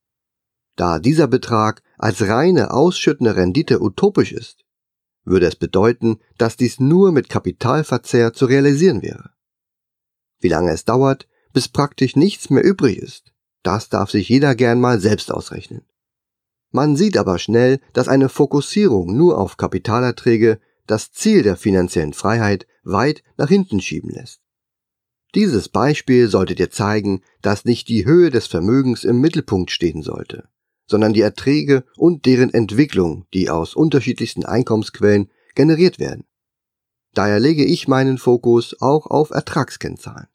Da 0.77 0.99
dieser 0.99 1.27
Betrag 1.27 1.83
als 1.97 2.29
reine 2.29 2.73
ausschüttende 2.75 3.37
Rendite 3.37 3.81
utopisch 3.81 4.33
ist, 4.33 4.67
würde 5.25 5.47
es 5.47 5.57
bedeuten, 5.57 6.19
dass 6.37 6.59
dies 6.59 6.79
nur 6.79 7.11
mit 7.11 7.31
Kapitalverzehr 7.31 8.35
zu 8.35 8.45
realisieren 8.45 9.01
wäre. 9.01 9.31
Wie 10.41 10.49
lange 10.49 10.73
es 10.73 10.85
dauert, 10.85 11.27
bis 11.55 11.69
praktisch 11.69 12.17
nichts 12.17 12.51
mehr 12.51 12.63
übrig 12.63 12.99
ist, 12.99 13.33
das 13.69 13.91
darf 13.91 14.11
sich 14.11 14.31
jeder 14.31 14.55
gern 14.55 14.81
mal 14.81 14.99
selbst 14.99 15.31
ausrechnen. 15.31 15.83
Man 16.71 16.97
sieht 16.97 17.19
aber 17.19 17.39
schnell, 17.39 17.81
dass 17.93 18.09
eine 18.09 18.31
Fokussierung 18.31 19.15
nur 19.15 19.37
auf 19.37 19.59
Kapitalerträge 19.59 20.59
das 20.87 21.13
Ziel 21.13 21.43
der 21.43 21.57
finanziellen 21.57 22.15
Freiheit 22.15 22.67
weit 22.83 23.23
nach 23.37 23.51
hinten 23.51 23.83
schieben 23.83 24.09
lässt. 24.09 24.41
Dieses 25.35 25.69
Beispiel 25.69 26.29
sollte 26.29 26.55
dir 26.55 26.71
zeigen, 26.71 27.21
dass 27.43 27.67
nicht 27.67 27.91
die 27.91 28.07
Höhe 28.07 28.31
des 28.31 28.47
Vermögens 28.47 29.05
im 29.05 29.21
Mittelpunkt 29.21 29.71
stehen 29.71 30.03
sollte, 30.03 30.49
sondern 30.87 31.13
die 31.13 31.21
Erträge 31.21 31.85
und 31.99 32.25
deren 32.25 32.55
Entwicklung, 32.55 33.27
die 33.35 33.51
aus 33.51 33.75
unterschiedlichsten 33.75 34.47
Einkommensquellen 34.47 35.31
generiert 35.55 35.99
werden. 35.99 36.25
Daher 37.13 37.39
lege 37.39 37.67
ich 37.67 37.87
meinen 37.87 38.17
Fokus 38.17 38.81
auch 38.81 39.07
auf 39.09 39.29
Ertragskennzahlen. 39.29 40.29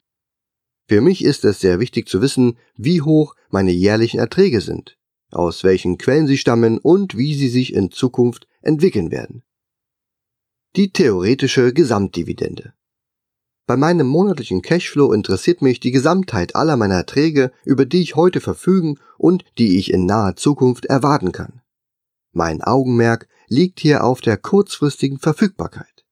Für 0.86 1.00
mich 1.00 1.24
ist 1.24 1.44
es 1.44 1.60
sehr 1.60 1.80
wichtig 1.80 2.08
zu 2.08 2.20
wissen, 2.20 2.58
wie 2.76 3.00
hoch 3.00 3.34
meine 3.50 3.72
jährlichen 3.72 4.20
Erträge 4.20 4.60
sind, 4.60 4.98
aus 5.30 5.64
welchen 5.64 5.96
Quellen 5.98 6.26
sie 6.26 6.36
stammen 6.36 6.78
und 6.78 7.16
wie 7.16 7.34
sie 7.34 7.48
sich 7.48 7.72
in 7.72 7.90
Zukunft 7.90 8.46
entwickeln 8.60 9.10
werden. 9.10 9.42
Die 10.76 10.92
theoretische 10.92 11.72
Gesamtdividende. 11.72 12.74
Bei 13.66 13.78
meinem 13.78 14.06
monatlichen 14.06 14.60
Cashflow 14.60 15.12
interessiert 15.12 15.62
mich 15.62 15.80
die 15.80 15.90
Gesamtheit 15.90 16.54
aller 16.54 16.76
meiner 16.76 16.96
Erträge, 16.96 17.50
über 17.64 17.86
die 17.86 18.02
ich 18.02 18.14
heute 18.14 18.40
verfügen 18.40 18.98
und 19.16 19.44
die 19.56 19.78
ich 19.78 19.90
in 19.90 20.04
naher 20.04 20.36
Zukunft 20.36 20.84
erwarten 20.84 21.32
kann. 21.32 21.62
Mein 22.32 22.60
Augenmerk 22.60 23.26
liegt 23.48 23.80
hier 23.80 24.04
auf 24.04 24.20
der 24.20 24.36
kurzfristigen 24.36 25.18
Verfügbarkeit. 25.18 26.04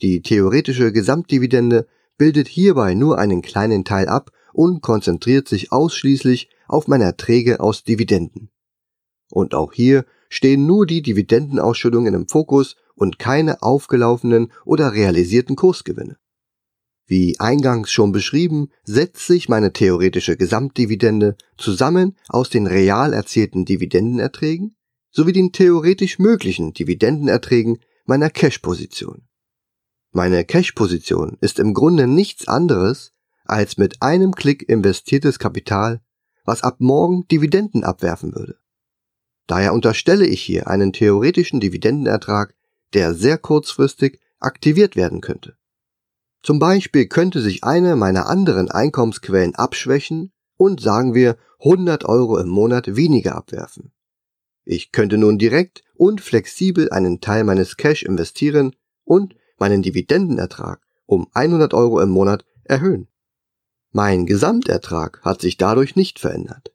Die 0.00 0.22
theoretische 0.22 0.92
Gesamtdividende 0.92 1.86
bildet 2.18 2.48
hierbei 2.48 2.94
nur 2.94 3.18
einen 3.18 3.42
kleinen 3.42 3.84
Teil 3.84 4.08
ab 4.08 4.30
und 4.52 4.82
konzentriert 4.82 5.48
sich 5.48 5.72
ausschließlich 5.72 6.50
auf 6.68 6.88
meine 6.88 7.04
Erträge 7.04 7.60
aus 7.60 7.84
Dividenden. 7.84 8.50
Und 9.30 9.54
auch 9.54 9.72
hier 9.72 10.04
stehen 10.28 10.66
nur 10.66 10.86
die 10.86 11.02
Dividendenausschüttungen 11.02 12.14
im 12.14 12.28
Fokus 12.28 12.76
und 12.94 13.18
keine 13.18 13.62
aufgelaufenen 13.62 14.52
oder 14.64 14.92
realisierten 14.92 15.56
Kursgewinne. 15.56 16.16
Wie 17.06 17.38
eingangs 17.40 17.90
schon 17.90 18.12
beschrieben, 18.12 18.68
setzt 18.84 19.26
sich 19.26 19.48
meine 19.48 19.72
theoretische 19.72 20.36
Gesamtdividende 20.36 21.36
zusammen 21.58 22.16
aus 22.28 22.48
den 22.48 22.66
real 22.66 23.12
erzielten 23.12 23.64
Dividendenerträgen 23.64 24.76
sowie 25.10 25.32
den 25.32 25.52
theoretisch 25.52 26.18
möglichen 26.18 26.72
Dividendenerträgen 26.72 27.78
meiner 28.06 28.30
Cash-Position. 28.30 29.28
Meine 30.14 30.44
Cash-Position 30.44 31.38
ist 31.40 31.58
im 31.58 31.72
Grunde 31.72 32.06
nichts 32.06 32.46
anderes 32.46 33.14
als 33.46 33.78
mit 33.78 34.02
einem 34.02 34.34
Klick 34.34 34.68
investiertes 34.68 35.38
Kapital, 35.38 36.02
was 36.44 36.62
ab 36.62 36.76
morgen 36.80 37.26
Dividenden 37.28 37.82
abwerfen 37.82 38.34
würde. 38.34 38.56
Daher 39.46 39.72
unterstelle 39.72 40.26
ich 40.26 40.42
hier 40.42 40.68
einen 40.68 40.92
theoretischen 40.92 41.60
Dividendenertrag, 41.60 42.54
der 42.92 43.14
sehr 43.14 43.38
kurzfristig 43.38 44.20
aktiviert 44.38 44.96
werden 44.96 45.22
könnte. 45.22 45.56
Zum 46.42 46.58
Beispiel 46.58 47.06
könnte 47.06 47.40
sich 47.40 47.64
eine 47.64 47.96
meiner 47.96 48.26
anderen 48.26 48.70
Einkommensquellen 48.70 49.54
abschwächen 49.54 50.32
und 50.58 50.82
sagen 50.82 51.14
wir 51.14 51.38
100 51.60 52.04
Euro 52.04 52.38
im 52.38 52.48
Monat 52.48 52.96
weniger 52.96 53.34
abwerfen. 53.34 53.92
Ich 54.64 54.92
könnte 54.92 55.16
nun 55.16 55.38
direkt 55.38 55.84
und 55.94 56.20
flexibel 56.20 56.90
einen 56.90 57.20
Teil 57.20 57.44
meines 57.44 57.78
Cash 57.78 58.02
investieren 58.02 58.76
und 59.04 59.34
meinen 59.62 59.82
Dividendenertrag 59.82 60.80
um 61.06 61.28
100 61.34 61.72
Euro 61.72 62.00
im 62.00 62.10
Monat 62.10 62.44
erhöhen. 62.64 63.06
Mein 63.92 64.26
Gesamtertrag 64.26 65.20
hat 65.22 65.40
sich 65.40 65.56
dadurch 65.56 65.94
nicht 65.94 66.18
verändert. 66.18 66.74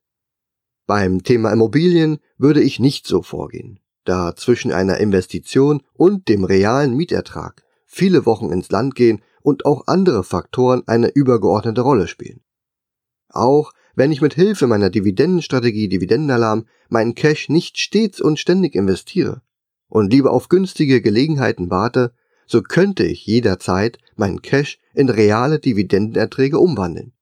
Beim 0.86 1.22
Thema 1.22 1.51
Immobilien 1.51 2.20
würde 2.38 2.62
ich 2.62 2.79
nicht 2.79 3.06
so 3.06 3.24
vorgehen, 3.24 3.82
da 4.06 4.38
zwischen 4.38 4.72
einer 4.72 5.00
Investition 5.00 5.84
und 5.96 6.29
dem 6.29 6.46
realen 6.46 6.96
Mietertrag 6.96 7.62
viele 7.86 8.25
Wochen 8.25 8.53
ins 8.53 8.72
Land 8.72 8.96
gehen 8.96 9.22
und 9.41 9.65
auch 9.65 9.88
andere 9.88 10.24
Faktoren 10.24 10.84
eine 10.88 11.10
übergeordnete 11.10 11.82
Rolle 11.82 12.08
spielen. 12.08 12.39
Auch 13.27 13.74
wenn 13.96 14.13
ich 14.13 14.22
mit 14.22 14.34
Hilfe 14.34 14.65
meiner 14.65 14.89
Dividendenstrategie 14.89 15.89
Dividendenalarm 15.89 16.63
meinen 16.88 17.15
Cash 17.15 17.50
nicht 17.50 17.79
stets 17.79 18.22
und 18.22 18.39
ständig 18.39 18.75
investiere 18.75 19.41
und 19.89 20.13
lieber 20.13 20.32
auf 20.32 20.48
günstige 20.48 21.01
Gelegenheiten 21.01 21.70
warte, 21.70 22.13
so 22.48 22.62
könnte 22.62 23.04
ich 23.04 23.25
jederzeit 23.25 24.00
meinen 24.16 24.42
Cash 24.42 24.80
in 24.94 25.10
reale 25.10 25.60
Dividendenerträge 25.60 26.60
umwandeln. 26.60 27.13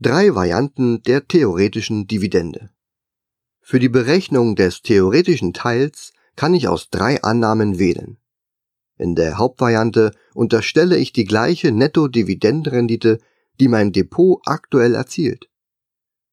Drei 0.00 0.34
Varianten 0.34 1.02
der 1.02 1.26
theoretischen 1.26 2.06
Dividende. 2.06 2.70
Für 3.60 3.78
die 3.78 3.88
Berechnung 3.88 4.56
des 4.56 4.82
theoretischen 4.82 5.54
Teils 5.54 6.12
kann 6.36 6.52
ich 6.52 6.68
aus 6.68 6.90
drei 6.90 7.22
Annahmen 7.22 7.78
wählen. 7.78 8.18
In 8.96 9.14
der 9.14 9.38
Hauptvariante 9.38 10.12
unterstelle 10.34 10.98
ich 10.98 11.12
die 11.12 11.24
gleiche 11.24 11.72
Netto-Dividendenrendite, 11.72 13.18
die 13.60 13.68
mein 13.68 13.92
Depot 13.92 14.40
aktuell 14.44 14.94
erzielt. 14.94 15.48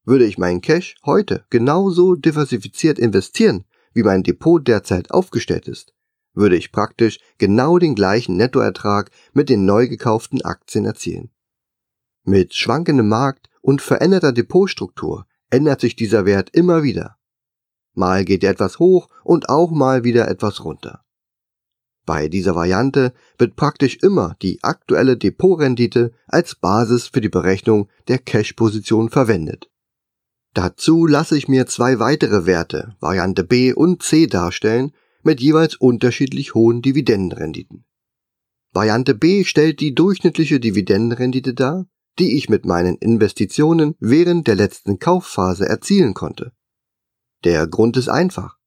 Würde 0.04 0.26
ich 0.26 0.38
meinen 0.38 0.62
Cash 0.62 0.96
heute 1.06 1.46
genauso 1.50 2.16
diversifiziert 2.16 3.00
investieren, 3.00 3.66
wie 3.94 4.04
mein 4.04 4.24
Depot 4.24 4.68
derzeit 4.68 5.12
aufgestellt 5.12 5.68
ist, 5.68 5.94
würde 6.34 6.56
ich 6.56 6.72
praktisch 6.72 7.20
genau 7.38 7.78
den 7.78 7.96
gleichen 7.96 8.38
Nettoertrag 8.38 9.12
mit 9.34 9.50
den 9.50 9.66
neu 9.66 9.88
gekauften 9.88 10.42
Aktien 10.44 10.86
erzielen. 10.86 11.30
Mit 12.24 12.54
schwankendem 12.54 13.08
Markt 13.08 13.50
und 13.62 13.82
veränderter 13.82 14.32
Depotstruktur 14.32 15.26
ändert 15.50 15.82
sich 15.82 15.96
dieser 15.96 16.26
Wert 16.26 16.50
immer 16.54 16.84
wieder. 16.84 17.18
Mal 17.94 18.26
geht 18.26 18.44
er 18.44 18.52
etwas 18.52 18.80
hoch 18.80 19.10
und 19.24 19.50
auch 19.50 19.72
mal 19.72 20.04
wieder 20.04 20.28
etwas 20.28 20.64
runter. 20.64 21.04
Bei 22.06 22.28
dieser 22.30 22.56
Variante 22.56 23.14
wird 23.38 23.56
praktisch 23.56 23.98
immer 23.98 24.36
die 24.42 24.64
aktuelle 24.64 25.18
Depotrendite 25.18 26.12
als 26.28 26.56
Basis 26.56 27.08
für 27.08 27.22
die 27.22 27.30
Berechnung 27.30 27.90
der 28.08 28.18
Cash-Position 28.18 29.10
verwendet. 29.10 29.70
Dazu 30.54 31.06
lasse 31.06 31.38
ich 31.38 31.48
mir 31.48 31.68
zwei 31.68 32.00
weitere 32.00 32.46
Werte, 32.46 32.96
Variante 33.00 33.44
B 33.44 33.72
und 33.74 34.04
C 34.04 34.28
darstellen, 34.28 34.92
mit 35.24 35.42
jeweils 35.42 35.76
unterschiedlich 35.76 36.54
hohen 36.54 36.82
Dividendenrenditen. 36.82 37.86
Variante 38.74 39.16
B 39.16 39.44
stellt 39.44 39.80
die 39.80 39.94
durchschnittliche 39.94 40.60
Dividendenrendite 40.60 41.54
dar, 41.54 41.88
die 42.20 42.38
ich 42.38 42.50
mit 42.50 42.66
meinen 42.66 42.96
Investitionen 42.98 43.96
während 44.00 44.48
der 44.48 44.56
letzten 44.56 45.00
Kaufphase 45.00 45.68
erzielen 45.68 46.14
konnte. 46.14 46.54
Der 47.44 47.68
Grund 47.68 47.98
ist 47.98 48.10
einfach. 48.10 48.58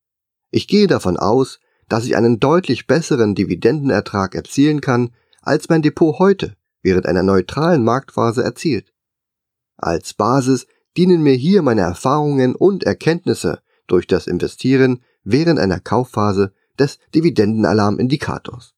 Ich 0.51 0.69
gehe 0.69 0.87
davon 0.87 1.17
aus, 1.17 1.61
dass 1.89 2.07
ich 2.07 2.17
einen 2.17 2.41
deutlich 2.41 2.87
besseren 2.87 3.35
Dividendenertrag 3.35 4.35
erzielen 4.35 4.81
kann, 4.81 5.15
als 5.43 5.69
mein 5.69 5.83
Depot 5.83 6.19
heute 6.19 6.57
während 6.83 7.07
einer 7.07 7.23
neutralen 7.23 7.83
Marktphase 7.83 8.43
erzielt. 8.43 8.93
Als 9.77 10.15
Basis 10.15 10.67
dienen 10.97 11.23
mir 11.23 11.35
hier 11.35 11.63
meine 11.63 11.81
Erfahrungen 11.81 12.55
und 12.55 12.85
Erkenntnisse 12.85 13.61
durch 13.87 14.07
das 14.07 14.27
Investieren 14.27 15.03
während 15.25 15.59
einer 15.59 15.81
Kaufphase 15.81 16.53
des 16.79 16.99
Dividendenalarmindikators. 17.15 18.75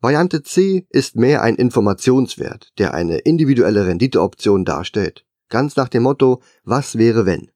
Variante 0.00 0.42
C 0.42 0.86
ist 0.88 1.16
mehr 1.16 1.42
ein 1.42 1.56
Informationswert, 1.56 2.72
der 2.78 2.94
eine 2.94 3.18
individuelle 3.18 3.86
Renditeoption 3.86 4.64
darstellt, 4.64 5.26
ganz 5.50 5.76
nach 5.76 5.88
dem 5.88 6.04
Motto, 6.04 6.42
was 6.64 6.96
wäre 6.96 7.26
wenn. 7.26 7.50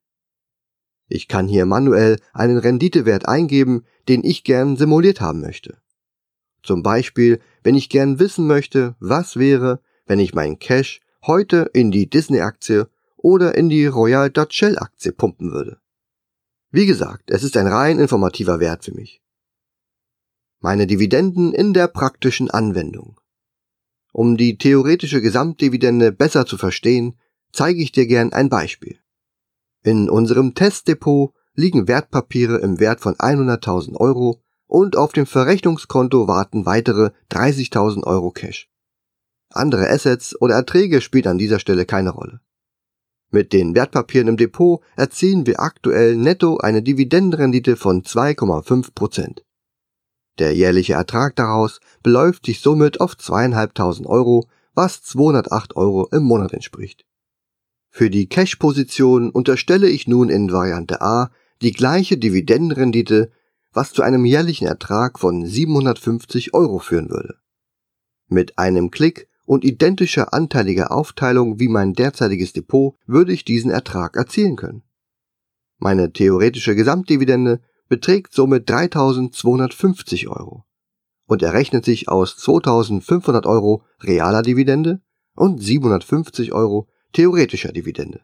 Ich 1.09 1.29
kann 1.29 1.49
hier 1.49 1.67
manuell 1.67 2.19
einen 2.33 2.59
Renditewert 2.59 3.27
eingeben, 3.27 3.85
den 4.09 4.25
ich 4.25 4.45
gern 4.45 4.77
simuliert 4.77 5.21
haben 5.21 5.41
möchte. 5.41 5.79
Zum 6.63 6.83
Beispiel, 6.83 7.41
wenn 7.63 7.75
ich 7.75 7.89
gern 7.89 8.19
wissen 8.19 8.47
möchte, 8.47 8.95
was 9.01 9.37
wäre, 9.37 9.81
wenn 10.07 10.19
ich 10.19 10.35
meinen 10.35 10.59
Cash 10.59 11.01
heute 11.27 11.71
in 11.73 11.91
die 11.91 12.09
Disney-Aktie 12.09 12.89
oder 13.17 13.55
in 13.55 13.69
die 13.69 13.87
Royal 13.87 14.31
Dutch 14.31 14.57
Shell 14.57 14.79
Aktie 14.79 15.13
pumpen 15.13 15.53
würde. 15.53 15.79
Wie 16.75 16.87
gesagt, 16.87 17.31
es 17.31 17.45
ist 17.45 17.57
ein 17.57 17.69
rein 17.69 18.01
informativer 18.01 18.59
Wert 18.59 18.85
für 18.85 18.93
mich. 18.93 19.23
Meine 20.59 20.89
Dividenden 20.89 21.53
in 21.55 21.73
der 21.73 21.87
praktischen 21.87 22.51
Anwendung. 22.51 23.21
Um 24.13 24.37
die 24.37 24.59
theoretische 24.59 25.23
Gesamtdividende 25.23 26.11
besser 26.11 26.47
zu 26.47 26.59
verstehen, 26.59 27.17
zeige 27.53 27.81
ich 27.81 27.93
dir 27.93 28.09
gern 28.09 28.33
ein 28.33 28.49
Beispiel. 28.49 28.99
In 29.85 30.11
unserem 30.11 30.57
Testdepot 30.57 31.33
liegen 31.55 31.87
Wertpapiere 31.87 32.57
im 32.59 32.81
Wert 32.81 33.01
von 33.01 33.15
100.000 33.15 33.95
Euro 33.95 34.43
und 34.67 34.97
auf 34.97 35.13
dem 35.13 35.27
Verrechnungskonto 35.27 36.27
warten 36.27 36.67
weitere 36.67 37.13
30.000 37.31 38.03
Euro 38.03 38.33
Cash. 38.33 38.69
Andere 39.49 39.89
Assets 39.91 40.35
oder 40.41 40.57
Erträge 40.57 41.01
spielen 41.01 41.29
an 41.29 41.39
dieser 41.39 41.61
Stelle 41.61 41.87
keine 41.87 42.11
Rolle. 42.11 42.41
Mit 43.35 43.53
den 43.53 43.75
Wertpapieren 43.75 44.29
im 44.29 44.37
Depot 44.37 44.81
erzielen 44.95 45.45
wir 45.45 45.59
aktuell 45.59 46.15
netto 46.15 46.59
eine 46.59 46.85
Dividendenrendite 46.85 47.75
von 47.75 48.05
2,5 48.05 48.95
Prozent. 48.95 49.45
Der 50.39 50.55
jährliche 50.55 50.93
Ertrag 50.93 51.35
daraus 51.35 51.81
beläuft 52.05 52.47
sich 52.47 52.61
somit 52.61 53.01
auf 53.01 53.17
zweieinhalbtausend 53.19 54.07
Euro, 54.07 54.47
was 54.75 55.03
208 55.03 55.75
Euro 55.75 56.07
im 56.13 56.23
Monat 56.23 56.53
entspricht. 56.53 57.07
Für 57.91 58.09
die 58.09 58.29
Cash-Position 58.29 59.31
unterstelle 59.31 59.89
ich 59.89 60.07
nun 60.07 60.29
in 60.29 60.53
Variante 60.53 61.03
A 61.03 61.33
die 61.61 61.73
gleiche 61.73 62.17
Dividendenrendite, 62.17 63.33
was 63.73 63.93
zu 63.93 64.03
einem 64.03 64.25
jährlichen 64.25 64.69
Ertrag 64.69 65.19
von 65.19 65.45
750 65.45 66.55
Euro 66.55 66.79
führen 66.79 67.11
würde. 67.11 67.35
Mit 68.29 68.61
einem 68.61 68.93
Klick 68.93 69.27
und 69.45 69.65
identischer 69.65 70.33
anteiliger 70.33 70.93
Aufteilung 70.93 71.59
wie 71.61 71.69
mein 71.69 71.93
derzeitiges 71.93 72.53
Depot 72.53 72.95
würde 73.07 73.33
ich 73.33 73.45
diesen 73.45 73.71
Ertrag 73.71 74.17
erzielen 74.17 74.57
können. 74.57 74.83
Meine 75.79 76.13
theoretische 76.13 76.75
Gesamtdividende 76.75 77.61
beträgt 77.89 78.33
somit 78.33 78.69
3250 78.69 80.29
Euro 80.29 80.65
und 81.27 81.43
errechnet 81.43 81.85
sich 81.85 82.09
aus 82.09 82.37
2500 82.37 83.47
Euro 83.47 83.83
realer 84.01 84.43
Dividende 84.43 85.01
und 85.35 85.63
750 85.63 86.53
Euro 86.53 86.89
theoretischer 87.13 87.73
Dividende. 87.73 88.21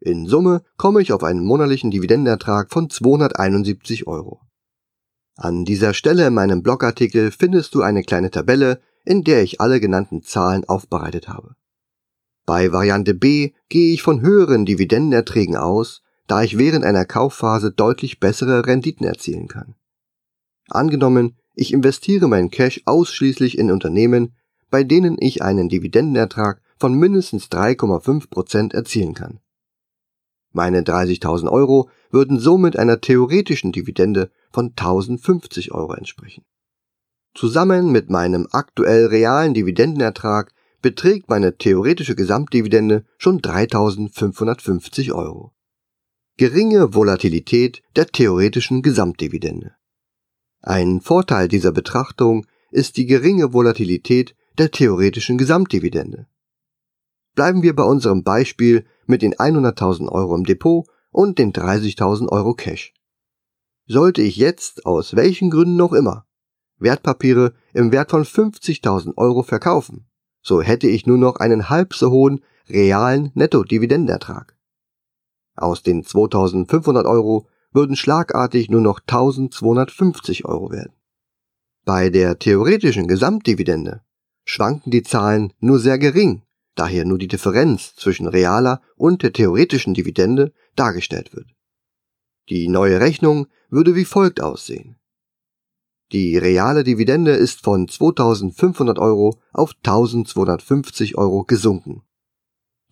In 0.00 0.26
Summe 0.26 0.62
komme 0.76 1.00
ich 1.00 1.12
auf 1.12 1.24
einen 1.24 1.44
monatlichen 1.44 1.90
Dividendenertrag 1.90 2.70
von 2.70 2.90
271 2.90 4.06
Euro. 4.06 4.40
An 5.34 5.64
dieser 5.64 5.94
Stelle 5.94 6.26
in 6.26 6.34
meinem 6.34 6.62
Blogartikel 6.62 7.30
findest 7.30 7.74
du 7.74 7.82
eine 7.82 8.02
kleine 8.02 8.30
Tabelle, 8.30 8.80
in 9.06 9.24
der 9.24 9.42
ich 9.42 9.60
alle 9.60 9.80
genannten 9.80 10.22
Zahlen 10.22 10.64
aufbereitet 10.64 11.28
habe. 11.28 11.54
Bei 12.44 12.72
Variante 12.72 13.14
B 13.14 13.52
gehe 13.68 13.94
ich 13.94 14.02
von 14.02 14.20
höheren 14.20 14.66
Dividendenerträgen 14.66 15.56
aus, 15.56 16.02
da 16.26 16.42
ich 16.42 16.58
während 16.58 16.84
einer 16.84 17.04
Kaufphase 17.04 17.72
deutlich 17.72 18.20
bessere 18.20 18.66
Renditen 18.66 19.06
erzielen 19.06 19.48
kann. 19.48 19.74
Angenommen, 20.68 21.36
ich 21.54 21.72
investiere 21.72 22.28
meinen 22.28 22.50
Cash 22.50 22.82
ausschließlich 22.84 23.56
in 23.56 23.70
Unternehmen, 23.70 24.34
bei 24.70 24.84
denen 24.84 25.16
ich 25.18 25.42
einen 25.42 25.68
Dividendenertrag 25.68 26.60
von 26.78 26.94
mindestens 26.94 27.46
3,5 27.46 28.28
Prozent 28.28 28.74
erzielen 28.74 29.14
kann. 29.14 29.40
Meine 30.52 30.82
30.000 30.82 31.50
Euro 31.50 31.90
würden 32.10 32.38
somit 32.38 32.78
einer 32.78 33.00
theoretischen 33.00 33.72
Dividende 33.72 34.30
von 34.50 34.70
1050 34.70 35.72
Euro 35.72 35.94
entsprechen. 35.94 36.44
Zusammen 37.36 37.92
mit 37.92 38.08
meinem 38.08 38.48
aktuell 38.50 39.06
realen 39.06 39.52
Dividendenertrag 39.52 40.54
beträgt 40.80 41.28
meine 41.28 41.58
theoretische 41.58 42.14
Gesamtdividende 42.14 43.04
schon 43.18 43.42
3550 43.42 45.12
Euro. 45.12 45.52
Geringe 46.38 46.94
Volatilität 46.94 47.82
der 47.94 48.06
theoretischen 48.06 48.80
Gesamtdividende. 48.80 49.74
Ein 50.62 51.02
Vorteil 51.02 51.48
dieser 51.48 51.72
Betrachtung 51.72 52.46
ist 52.70 52.96
die 52.96 53.04
geringe 53.04 53.52
Volatilität 53.52 54.34
der 54.56 54.70
theoretischen 54.70 55.36
Gesamtdividende. 55.36 56.26
Bleiben 57.34 57.62
wir 57.62 57.76
bei 57.76 57.84
unserem 57.84 58.22
Beispiel 58.22 58.86
mit 59.04 59.20
den 59.20 59.34
100.000 59.34 60.08
Euro 60.08 60.34
im 60.34 60.44
Depot 60.44 60.86
und 61.10 61.38
den 61.38 61.52
30.000 61.52 62.30
Euro 62.30 62.54
Cash. 62.54 62.94
Sollte 63.86 64.22
ich 64.22 64.36
jetzt, 64.36 64.86
aus 64.86 65.14
welchen 65.16 65.50
Gründen 65.50 65.76
noch 65.76 65.92
immer, 65.92 66.25
Wertpapiere 66.78 67.54
im 67.72 67.92
Wert 67.92 68.10
von 68.10 68.24
50.000 68.24 69.16
Euro 69.16 69.42
verkaufen, 69.42 70.06
so 70.42 70.60
hätte 70.60 70.88
ich 70.88 71.06
nur 71.06 71.18
noch 71.18 71.36
einen 71.36 71.68
halb 71.68 71.94
so 71.94 72.10
hohen 72.10 72.44
realen 72.68 73.30
Netto-Dividendenertrag. 73.34 74.56
Aus 75.54 75.82
den 75.82 76.02
2.500 76.02 77.06
Euro 77.06 77.48
würden 77.72 77.96
schlagartig 77.96 78.68
nur 78.68 78.80
noch 78.80 79.00
1.250 79.00 80.44
Euro 80.44 80.70
werden. 80.70 80.92
Bei 81.84 82.10
der 82.10 82.38
theoretischen 82.38 83.06
Gesamtdividende 83.06 84.02
schwanken 84.44 84.90
die 84.90 85.02
Zahlen 85.02 85.52
nur 85.60 85.78
sehr 85.78 85.98
gering 85.98 86.42
daher 86.76 87.04
nur 87.04 87.18
die 87.18 87.26
Differenz 87.26 87.96
zwischen 87.96 88.28
realer 88.28 88.80
und 88.94 89.22
der 89.22 89.32
theoretischen 89.32 89.94
Dividende 89.94 90.52
dargestellt 90.76 91.34
wird. 91.34 91.48
Die 92.48 92.68
neue 92.68 93.00
Rechnung 93.00 93.48
würde 93.70 93.96
wie 93.96 94.04
folgt 94.04 94.40
aussehen. 94.40 94.96
Die 96.12 96.36
reale 96.36 96.84
Dividende 96.84 97.32
ist 97.32 97.62
von 97.62 97.88
2500 97.88 98.98
Euro 98.98 99.40
auf 99.52 99.72
1250 99.82 101.18
Euro 101.18 101.44
gesunken. 101.44 102.02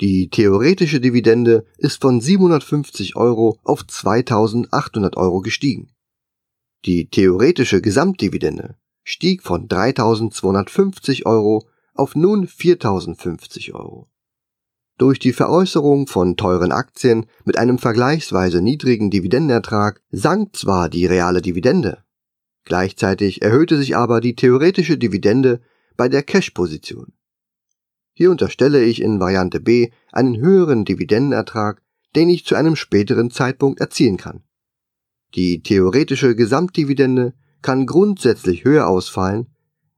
Die 0.01 0.29
theoretische 0.29 1.01
Dividende 1.01 1.65
ist 1.79 2.03
von 2.03 2.21
750 2.21 3.15
Euro 3.15 3.61
auf 3.63 3.87
2800 3.87 5.17
Euro 5.17 5.41
gestiegen. 5.41 5.93
Die 6.85 7.09
theoretische 7.09 7.81
Gesamtdividende 7.81 8.77
stieg 9.05 9.43
von 9.43 9.69
3250 9.69 11.27
Euro 11.27 11.69
auf 11.95 12.17
nun 12.17 12.49
4050 12.49 13.75
Euro. 13.75 14.09
Durch 14.99 15.21
die 15.21 15.33
Veräußerung 15.33 16.09
von 16.09 16.37
teuren 16.37 16.73
Aktien 16.73 17.27
mit 17.45 17.59
einem 17.59 17.79
vergleichsweise 17.79 18.61
niedrigen 18.61 19.11
Dividendenertrag 19.11 20.01
sank 20.11 20.57
zwar 20.57 20.89
die 20.89 21.07
reale 21.07 21.43
Dividende, 21.43 22.05
gleichzeitig 22.65 23.43
erhöhte 23.43 23.77
sich 23.77 23.97
aber 23.97 24.21
die 24.21 24.35
theoretische 24.37 24.99
Dividende 24.99 25.61
bei 25.97 26.09
der 26.09 26.23
Cash-Position. 26.23 27.13
Hier 28.13 28.31
unterstelle 28.31 28.83
ich 28.85 29.03
in 29.03 29.21
Variante 29.21 29.61
B 29.61 29.91
einen 30.13 30.37
höheren 30.37 30.85
Dividendenertrag, 30.85 31.83
den 32.15 32.29
ich 32.29 32.45
zu 32.45 32.55
einem 32.55 32.77
späteren 32.77 33.31
Zeitpunkt 33.31 33.81
erzielen 33.81 34.17
kann. 34.17 34.45
Die 35.35 35.63
theoretische 35.63 36.37
Gesamtdividende 36.37 37.35
kann 37.61 37.87
grundsätzlich 37.87 38.65
höher 38.65 38.87
ausfallen, 38.87 39.49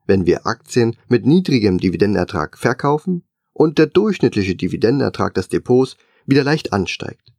wenn 0.06 0.24
wir 0.24 0.46
Aktien 0.46 0.96
mit 1.08 1.26
niedrigem 1.26 1.78
Dividendenertrag 1.78 2.56
verkaufen 2.56 3.24
und 3.52 3.76
der 3.78 3.86
durchschnittliche 3.86 4.54
Dividendenertrag 4.54 5.34
des 5.34 5.48
Depots 5.48 5.96
wieder 6.24 6.44
leicht 6.44 6.72
ansteigt. 6.72 7.32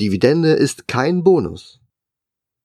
Dividende 0.00 0.52
ist 0.52 0.88
kein 0.88 1.22
Bonus. 1.22 1.80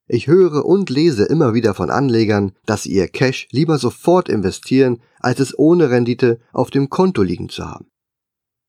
Ich 0.07 0.27
höre 0.27 0.65
und 0.65 0.89
lese 0.89 1.23
immer 1.23 1.53
wieder 1.53 1.73
von 1.73 1.89
Anlegern, 1.89 2.51
dass 2.65 2.83
sie 2.83 2.91
ihr 2.91 3.07
Cash 3.07 3.47
lieber 3.51 3.77
sofort 3.77 4.27
investieren, 4.27 4.99
als 5.19 5.39
es 5.39 5.57
ohne 5.57 5.89
Rendite 5.89 6.39
auf 6.51 6.69
dem 6.69 6.89
Konto 6.89 7.21
liegen 7.21 7.47
zu 7.47 7.65
haben. 7.65 7.87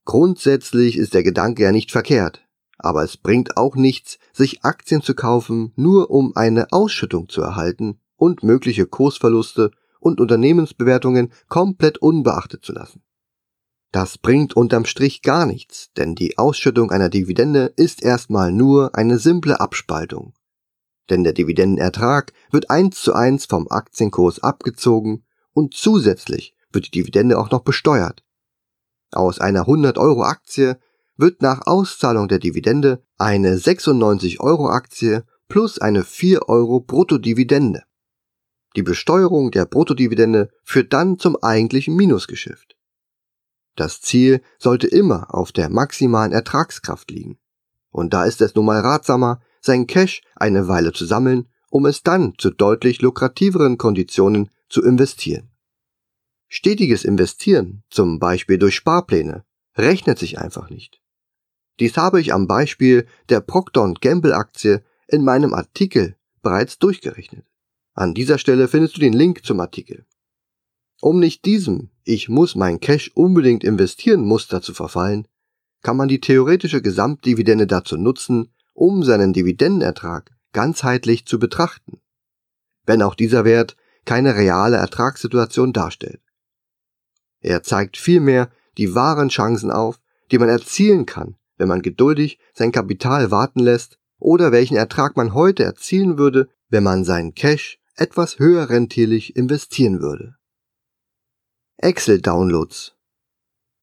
Grundsätzlich 0.05 0.97
ist 0.97 1.15
der 1.15 1.25
Gedanke 1.25 1.65
ja 1.65 1.73
nicht 1.73 1.91
verkehrt, 1.91 2.47
aber 2.79 3.03
es 3.03 3.17
bringt 3.17 3.57
auch 3.57 3.75
nichts, 3.75 4.19
sich 4.33 4.65
Aktien 4.65 5.03
zu 5.03 5.15
kaufen, 5.15 5.73
nur 5.75 6.11
um 6.11 6.37
eine 6.37 6.71
Ausschüttung 6.73 7.29
zu 7.29 7.43
erhalten 7.43 7.99
und 8.17 8.45
mögliche 8.45 8.87
Kursverluste 8.87 9.73
und 9.99 10.21
Unternehmensbewertungen 10.21 11.33
komplett 11.49 11.99
unbeachtet 11.99 12.65
zu 12.65 12.73
lassen. 12.73 13.03
Das 13.91 14.19
bringt 14.19 14.55
unterm 14.55 14.85
Strich 14.85 15.23
gar 15.23 15.47
nichts, 15.47 15.91
denn 15.97 16.15
die 16.15 16.37
Ausschüttung 16.37 16.91
einer 16.91 17.09
Dividende 17.09 17.73
ist 17.77 18.03
erstmal 18.03 18.53
nur 18.53 18.95
eine 18.95 19.19
simple 19.19 19.61
Abspaltung. 19.61 20.35
Denn 21.11 21.25
der 21.25 21.33
Dividendenertrag 21.33 22.33
wird 22.51 22.71
eins 22.71 23.01
zu 23.01 23.13
eins 23.13 23.47
vom 23.47 23.69
Aktienkurs 23.69 24.43
abgezogen 24.43 25.25
und 25.53 25.75
zusätzlich 25.75 26.55
wird 26.73 26.87
die 26.87 26.91
Dividende 27.03 27.39
auch 27.39 27.51
noch 27.51 27.61
besteuert. 27.61 28.25
Aus 29.13 29.39
einer 29.39 29.61
100 29.61 29.99
Euro 29.99 30.25
Aktie 30.25 30.79
wird 31.17 31.43
nach 31.43 31.67
Auszahlung 31.67 32.29
der 32.29 32.39
Dividende 32.39 33.03
eine 33.19 33.57
96 33.57 34.41
Euro 34.41 34.69
Aktie 34.69 35.25
plus 35.49 35.79
eine 35.79 36.05
4 36.05 36.49
Euro 36.49 36.81
Bruttodividende. 36.81 37.85
Die 38.77 38.83
Besteuerung 38.83 39.53
der 39.53 39.67
Bruttodividende 39.67 40.51
führt 40.65 40.93
dann 40.93 41.19
zum 41.19 41.37
eigentlichen 41.41 41.95
Minusgeschäft. 41.95 42.77
Das 43.77 44.01
Ziel 44.01 44.41
sollte 44.59 44.89
immer 44.89 45.33
auf 45.35 45.53
der 45.53 45.69
maximalen 45.69 46.33
Ertragskraft 46.33 47.11
liegen. 47.11 47.39
Und 47.91 48.15
da 48.15 48.25
ist 48.25 48.41
es 48.41 48.55
nun 48.55 48.67
mal 48.67 48.81
ratsamer, 48.81 49.41
sein 49.65 49.87
Cash 49.87 50.23
eine 50.37 50.69
Weile 50.69 50.93
zu 50.93 51.07
sammeln, 51.07 51.49
um 51.71 51.87
es 51.87 52.03
dann 52.03 52.35
zu 52.39 52.51
deutlich 52.51 53.03
lukrativeren 53.03 53.79
Konditionen 53.79 54.51
zu 54.69 54.83
investieren. 54.83 55.51
Stetiges 56.49 57.05
Investieren, 57.05 57.83
zum 57.91 58.19
Beispiel 58.19 58.59
durch 58.59 58.77
Sparpläne, 58.77 59.45
rechnet 59.77 60.19
sich 60.19 60.39
einfach 60.39 60.71
nicht. 60.71 61.01
Dies 61.81 61.97
habe 61.97 62.21
ich 62.21 62.33
am 62.33 62.47
Beispiel 62.47 63.07
der 63.29 63.41
Procter 63.41 63.93
Gamble 64.01 64.35
Aktie 64.35 64.85
in 65.09 65.25
meinem 65.25 65.53
Artikel 65.53 66.17
bereits 66.43 66.79
durchgerechnet. 66.79 67.45
An 67.95 68.15
dieser 68.15 68.39
Stelle 68.39 68.69
findest 68.69 68.97
du 68.97 69.01
den 69.01 69.13
Link 69.13 69.45
zum 69.45 69.59
Artikel. 69.61 70.07
Um 71.01 71.19
nicht 71.19 71.45
diesem 71.45 71.91
Ich 72.05 72.29
muss 72.29 72.55
mein 72.55 72.81
Cash 72.81 73.11
unbedingt 73.15 73.65
investieren 73.65 74.25
Muster 74.25 74.63
zu 74.63 74.75
verfallen, 74.75 75.27
kann 75.83 75.97
man 75.97 76.09
die 76.09 76.21
theoretische 76.21 76.83
Gesamtdividende 76.83 77.67
dazu 77.67 77.97
nutzen, 77.97 78.55
um 78.75 79.03
seinen 79.03 79.33
Dividendenertrag 79.33 80.31
ganzheitlich 80.53 81.27
zu 81.27 81.39
betrachten, 81.39 82.01
wenn 82.85 83.03
auch 83.03 83.15
dieser 83.15 83.45
Wert 83.45 83.77
keine 84.05 84.37
reale 84.37 84.77
Ertragssituation 84.77 85.73
darstellt. 85.73 86.21
Er 87.41 87.63
zeigt 87.63 87.97
vielmehr 87.97 88.51
die 88.77 88.95
wahren 88.95 89.29
Chancen 89.29 89.71
auf, 89.71 90.01
die 90.31 90.39
man 90.39 90.49
erzielen 90.49 91.07
kann, 91.07 91.37
wenn 91.57 91.69
man 91.69 91.83
geduldig 91.83 92.39
sein 92.53 92.73
Kapital 92.73 93.31
warten 93.31 93.61
lässt 93.61 93.99
oder 94.19 94.53
welchen 94.53 94.77
Ertrag 94.77 95.17
man 95.17 95.35
heute 95.35 95.65
erzielen 95.65 96.19
würde, 96.19 96.49
wenn 96.69 96.83
man 96.83 97.05
sein 97.05 97.35
Cash 97.35 97.79
etwas 97.97 98.39
höher 98.39 98.69
rentierlich 98.71 99.37
investieren 99.37 100.01
würde. 100.01 100.37
Excel-Downloads. 101.77 102.95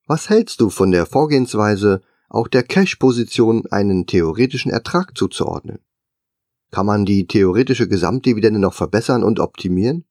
Was 0.08 0.30
hältst 0.30 0.60
du 0.60 0.70
von 0.70 0.92
der 0.92 1.06
Vorgehensweise, 1.06 2.02
auch 2.32 2.48
der 2.48 2.64
Cash-Position 2.64 3.66
einen 3.72 4.08
theoretischen 4.08 4.72
Ertrag 4.72 5.18
zuzuordnen? 5.18 5.80
Kann 6.72 6.86
man 6.86 7.06
die 7.06 7.28
theoretische 7.28 7.88
Gesamtdividende 7.88 8.60
noch 8.60 8.74
verbessern 8.74 9.24
und 9.24 9.40
optimieren? 9.40 10.06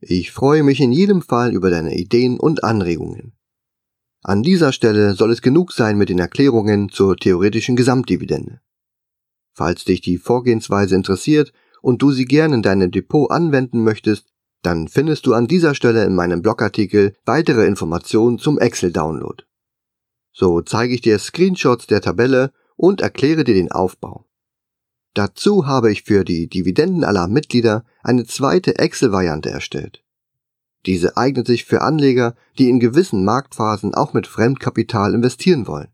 Ich 0.00 0.32
freue 0.32 0.64
mich 0.64 0.80
in 0.80 0.90
jedem 0.90 1.22
Fall 1.22 1.54
über 1.54 1.70
deine 1.70 1.96
Ideen 1.96 2.40
und 2.40 2.64
Anregungen. 2.64 3.34
An 4.24 4.42
dieser 4.42 4.72
Stelle 4.72 5.14
soll 5.14 5.30
es 5.30 5.42
genug 5.42 5.72
sein 5.72 5.96
mit 5.96 6.08
den 6.08 6.18
Erklärungen 6.18 6.88
zur 6.88 7.16
theoretischen 7.16 7.76
Gesamtdividende. 7.76 8.60
Falls 9.54 9.84
dich 9.84 10.00
die 10.00 10.18
Vorgehensweise 10.18 10.96
interessiert 10.96 11.52
und 11.82 12.02
du 12.02 12.10
sie 12.10 12.24
gern 12.24 12.52
in 12.52 12.62
deinem 12.62 12.90
Depot 12.90 13.30
anwenden 13.30 13.84
möchtest, 13.84 14.26
dann 14.62 14.88
findest 14.88 15.26
du 15.26 15.34
an 15.34 15.46
dieser 15.46 15.74
Stelle 15.74 16.04
in 16.04 16.14
meinem 16.14 16.42
Blogartikel 16.42 17.14
weitere 17.24 17.66
Informationen 17.66 18.38
zum 18.38 18.58
Excel-Download. 18.58 19.44
So 20.32 20.62
zeige 20.62 20.94
ich 20.94 21.02
dir 21.02 21.18
Screenshots 21.18 21.86
der 21.86 22.00
Tabelle 22.00 22.52
und 22.76 23.00
erkläre 23.00 23.44
dir 23.44 23.54
den 23.54 23.70
Aufbau. 23.70 24.26
Dazu 25.14 25.66
habe 25.66 25.92
ich 25.92 26.04
für 26.04 26.24
die 26.24 26.48
Dividendenalarm-Mitglieder 26.48 27.84
eine 28.02 28.24
zweite 28.24 28.78
Excel-Variante 28.78 29.50
erstellt. 29.50 30.02
Diese 30.86 31.16
eignet 31.16 31.46
sich 31.46 31.64
für 31.64 31.82
Anleger, 31.82 32.34
die 32.58 32.68
in 32.68 32.80
gewissen 32.80 33.24
Marktphasen 33.24 33.94
auch 33.94 34.14
mit 34.14 34.26
Fremdkapital 34.26 35.14
investieren 35.14 35.66
wollen. 35.66 35.88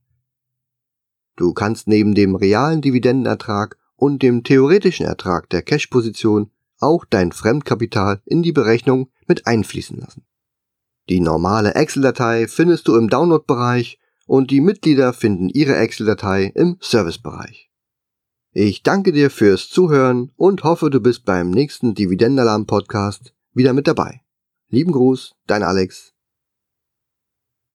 Du 1.37 1.53
kannst 1.53 1.89
neben 1.89 2.15
dem 2.15 2.35
realen 2.35 2.81
Dividendenertrag 2.81 3.77
und 3.97 4.23
dem 4.23 4.45
theoretischen 4.45 5.05
Ertrag 5.05 5.51
der 5.51 5.63
Cash-Position 5.63 6.51
auch 6.79 7.05
dein 7.05 7.33
Fremdkapital 7.33 8.23
in 8.25 8.43
die 8.43 8.53
Berechnung 8.53 9.11
mit 9.27 9.47
einfließen 9.47 9.99
lassen. 9.99 10.25
Die 11.09 11.21
normale 11.21 11.75
Excel-Datei 11.75 12.47
findest 12.49 12.87
du 12.87 12.97
im 12.97 13.09
Download-Bereich 13.09 13.98
und 14.29 14.51
die 14.51 14.61
Mitglieder 14.61 15.13
finden 15.13 15.49
ihre 15.49 15.77
Excel-Datei 15.77 16.53
im 16.55 16.77
Service-Bereich. 16.81 17.71
Ich 18.53 18.83
danke 18.83 19.13
dir 19.13 19.31
fürs 19.31 19.69
Zuhören 19.69 20.33
und 20.37 20.65
hoffe, 20.65 20.91
du 20.91 21.01
bist 21.01 21.25
beim 21.25 21.51
nächsten 21.51 21.95
Dividendenalarm-Podcast 21.95 23.35
wieder 23.55 23.73
mit 23.73 23.89
dabei. 23.89 24.21
Lieben 24.69 24.93
Gruß, 24.93 25.35
dein 25.47 25.63
Alex. 25.63 26.13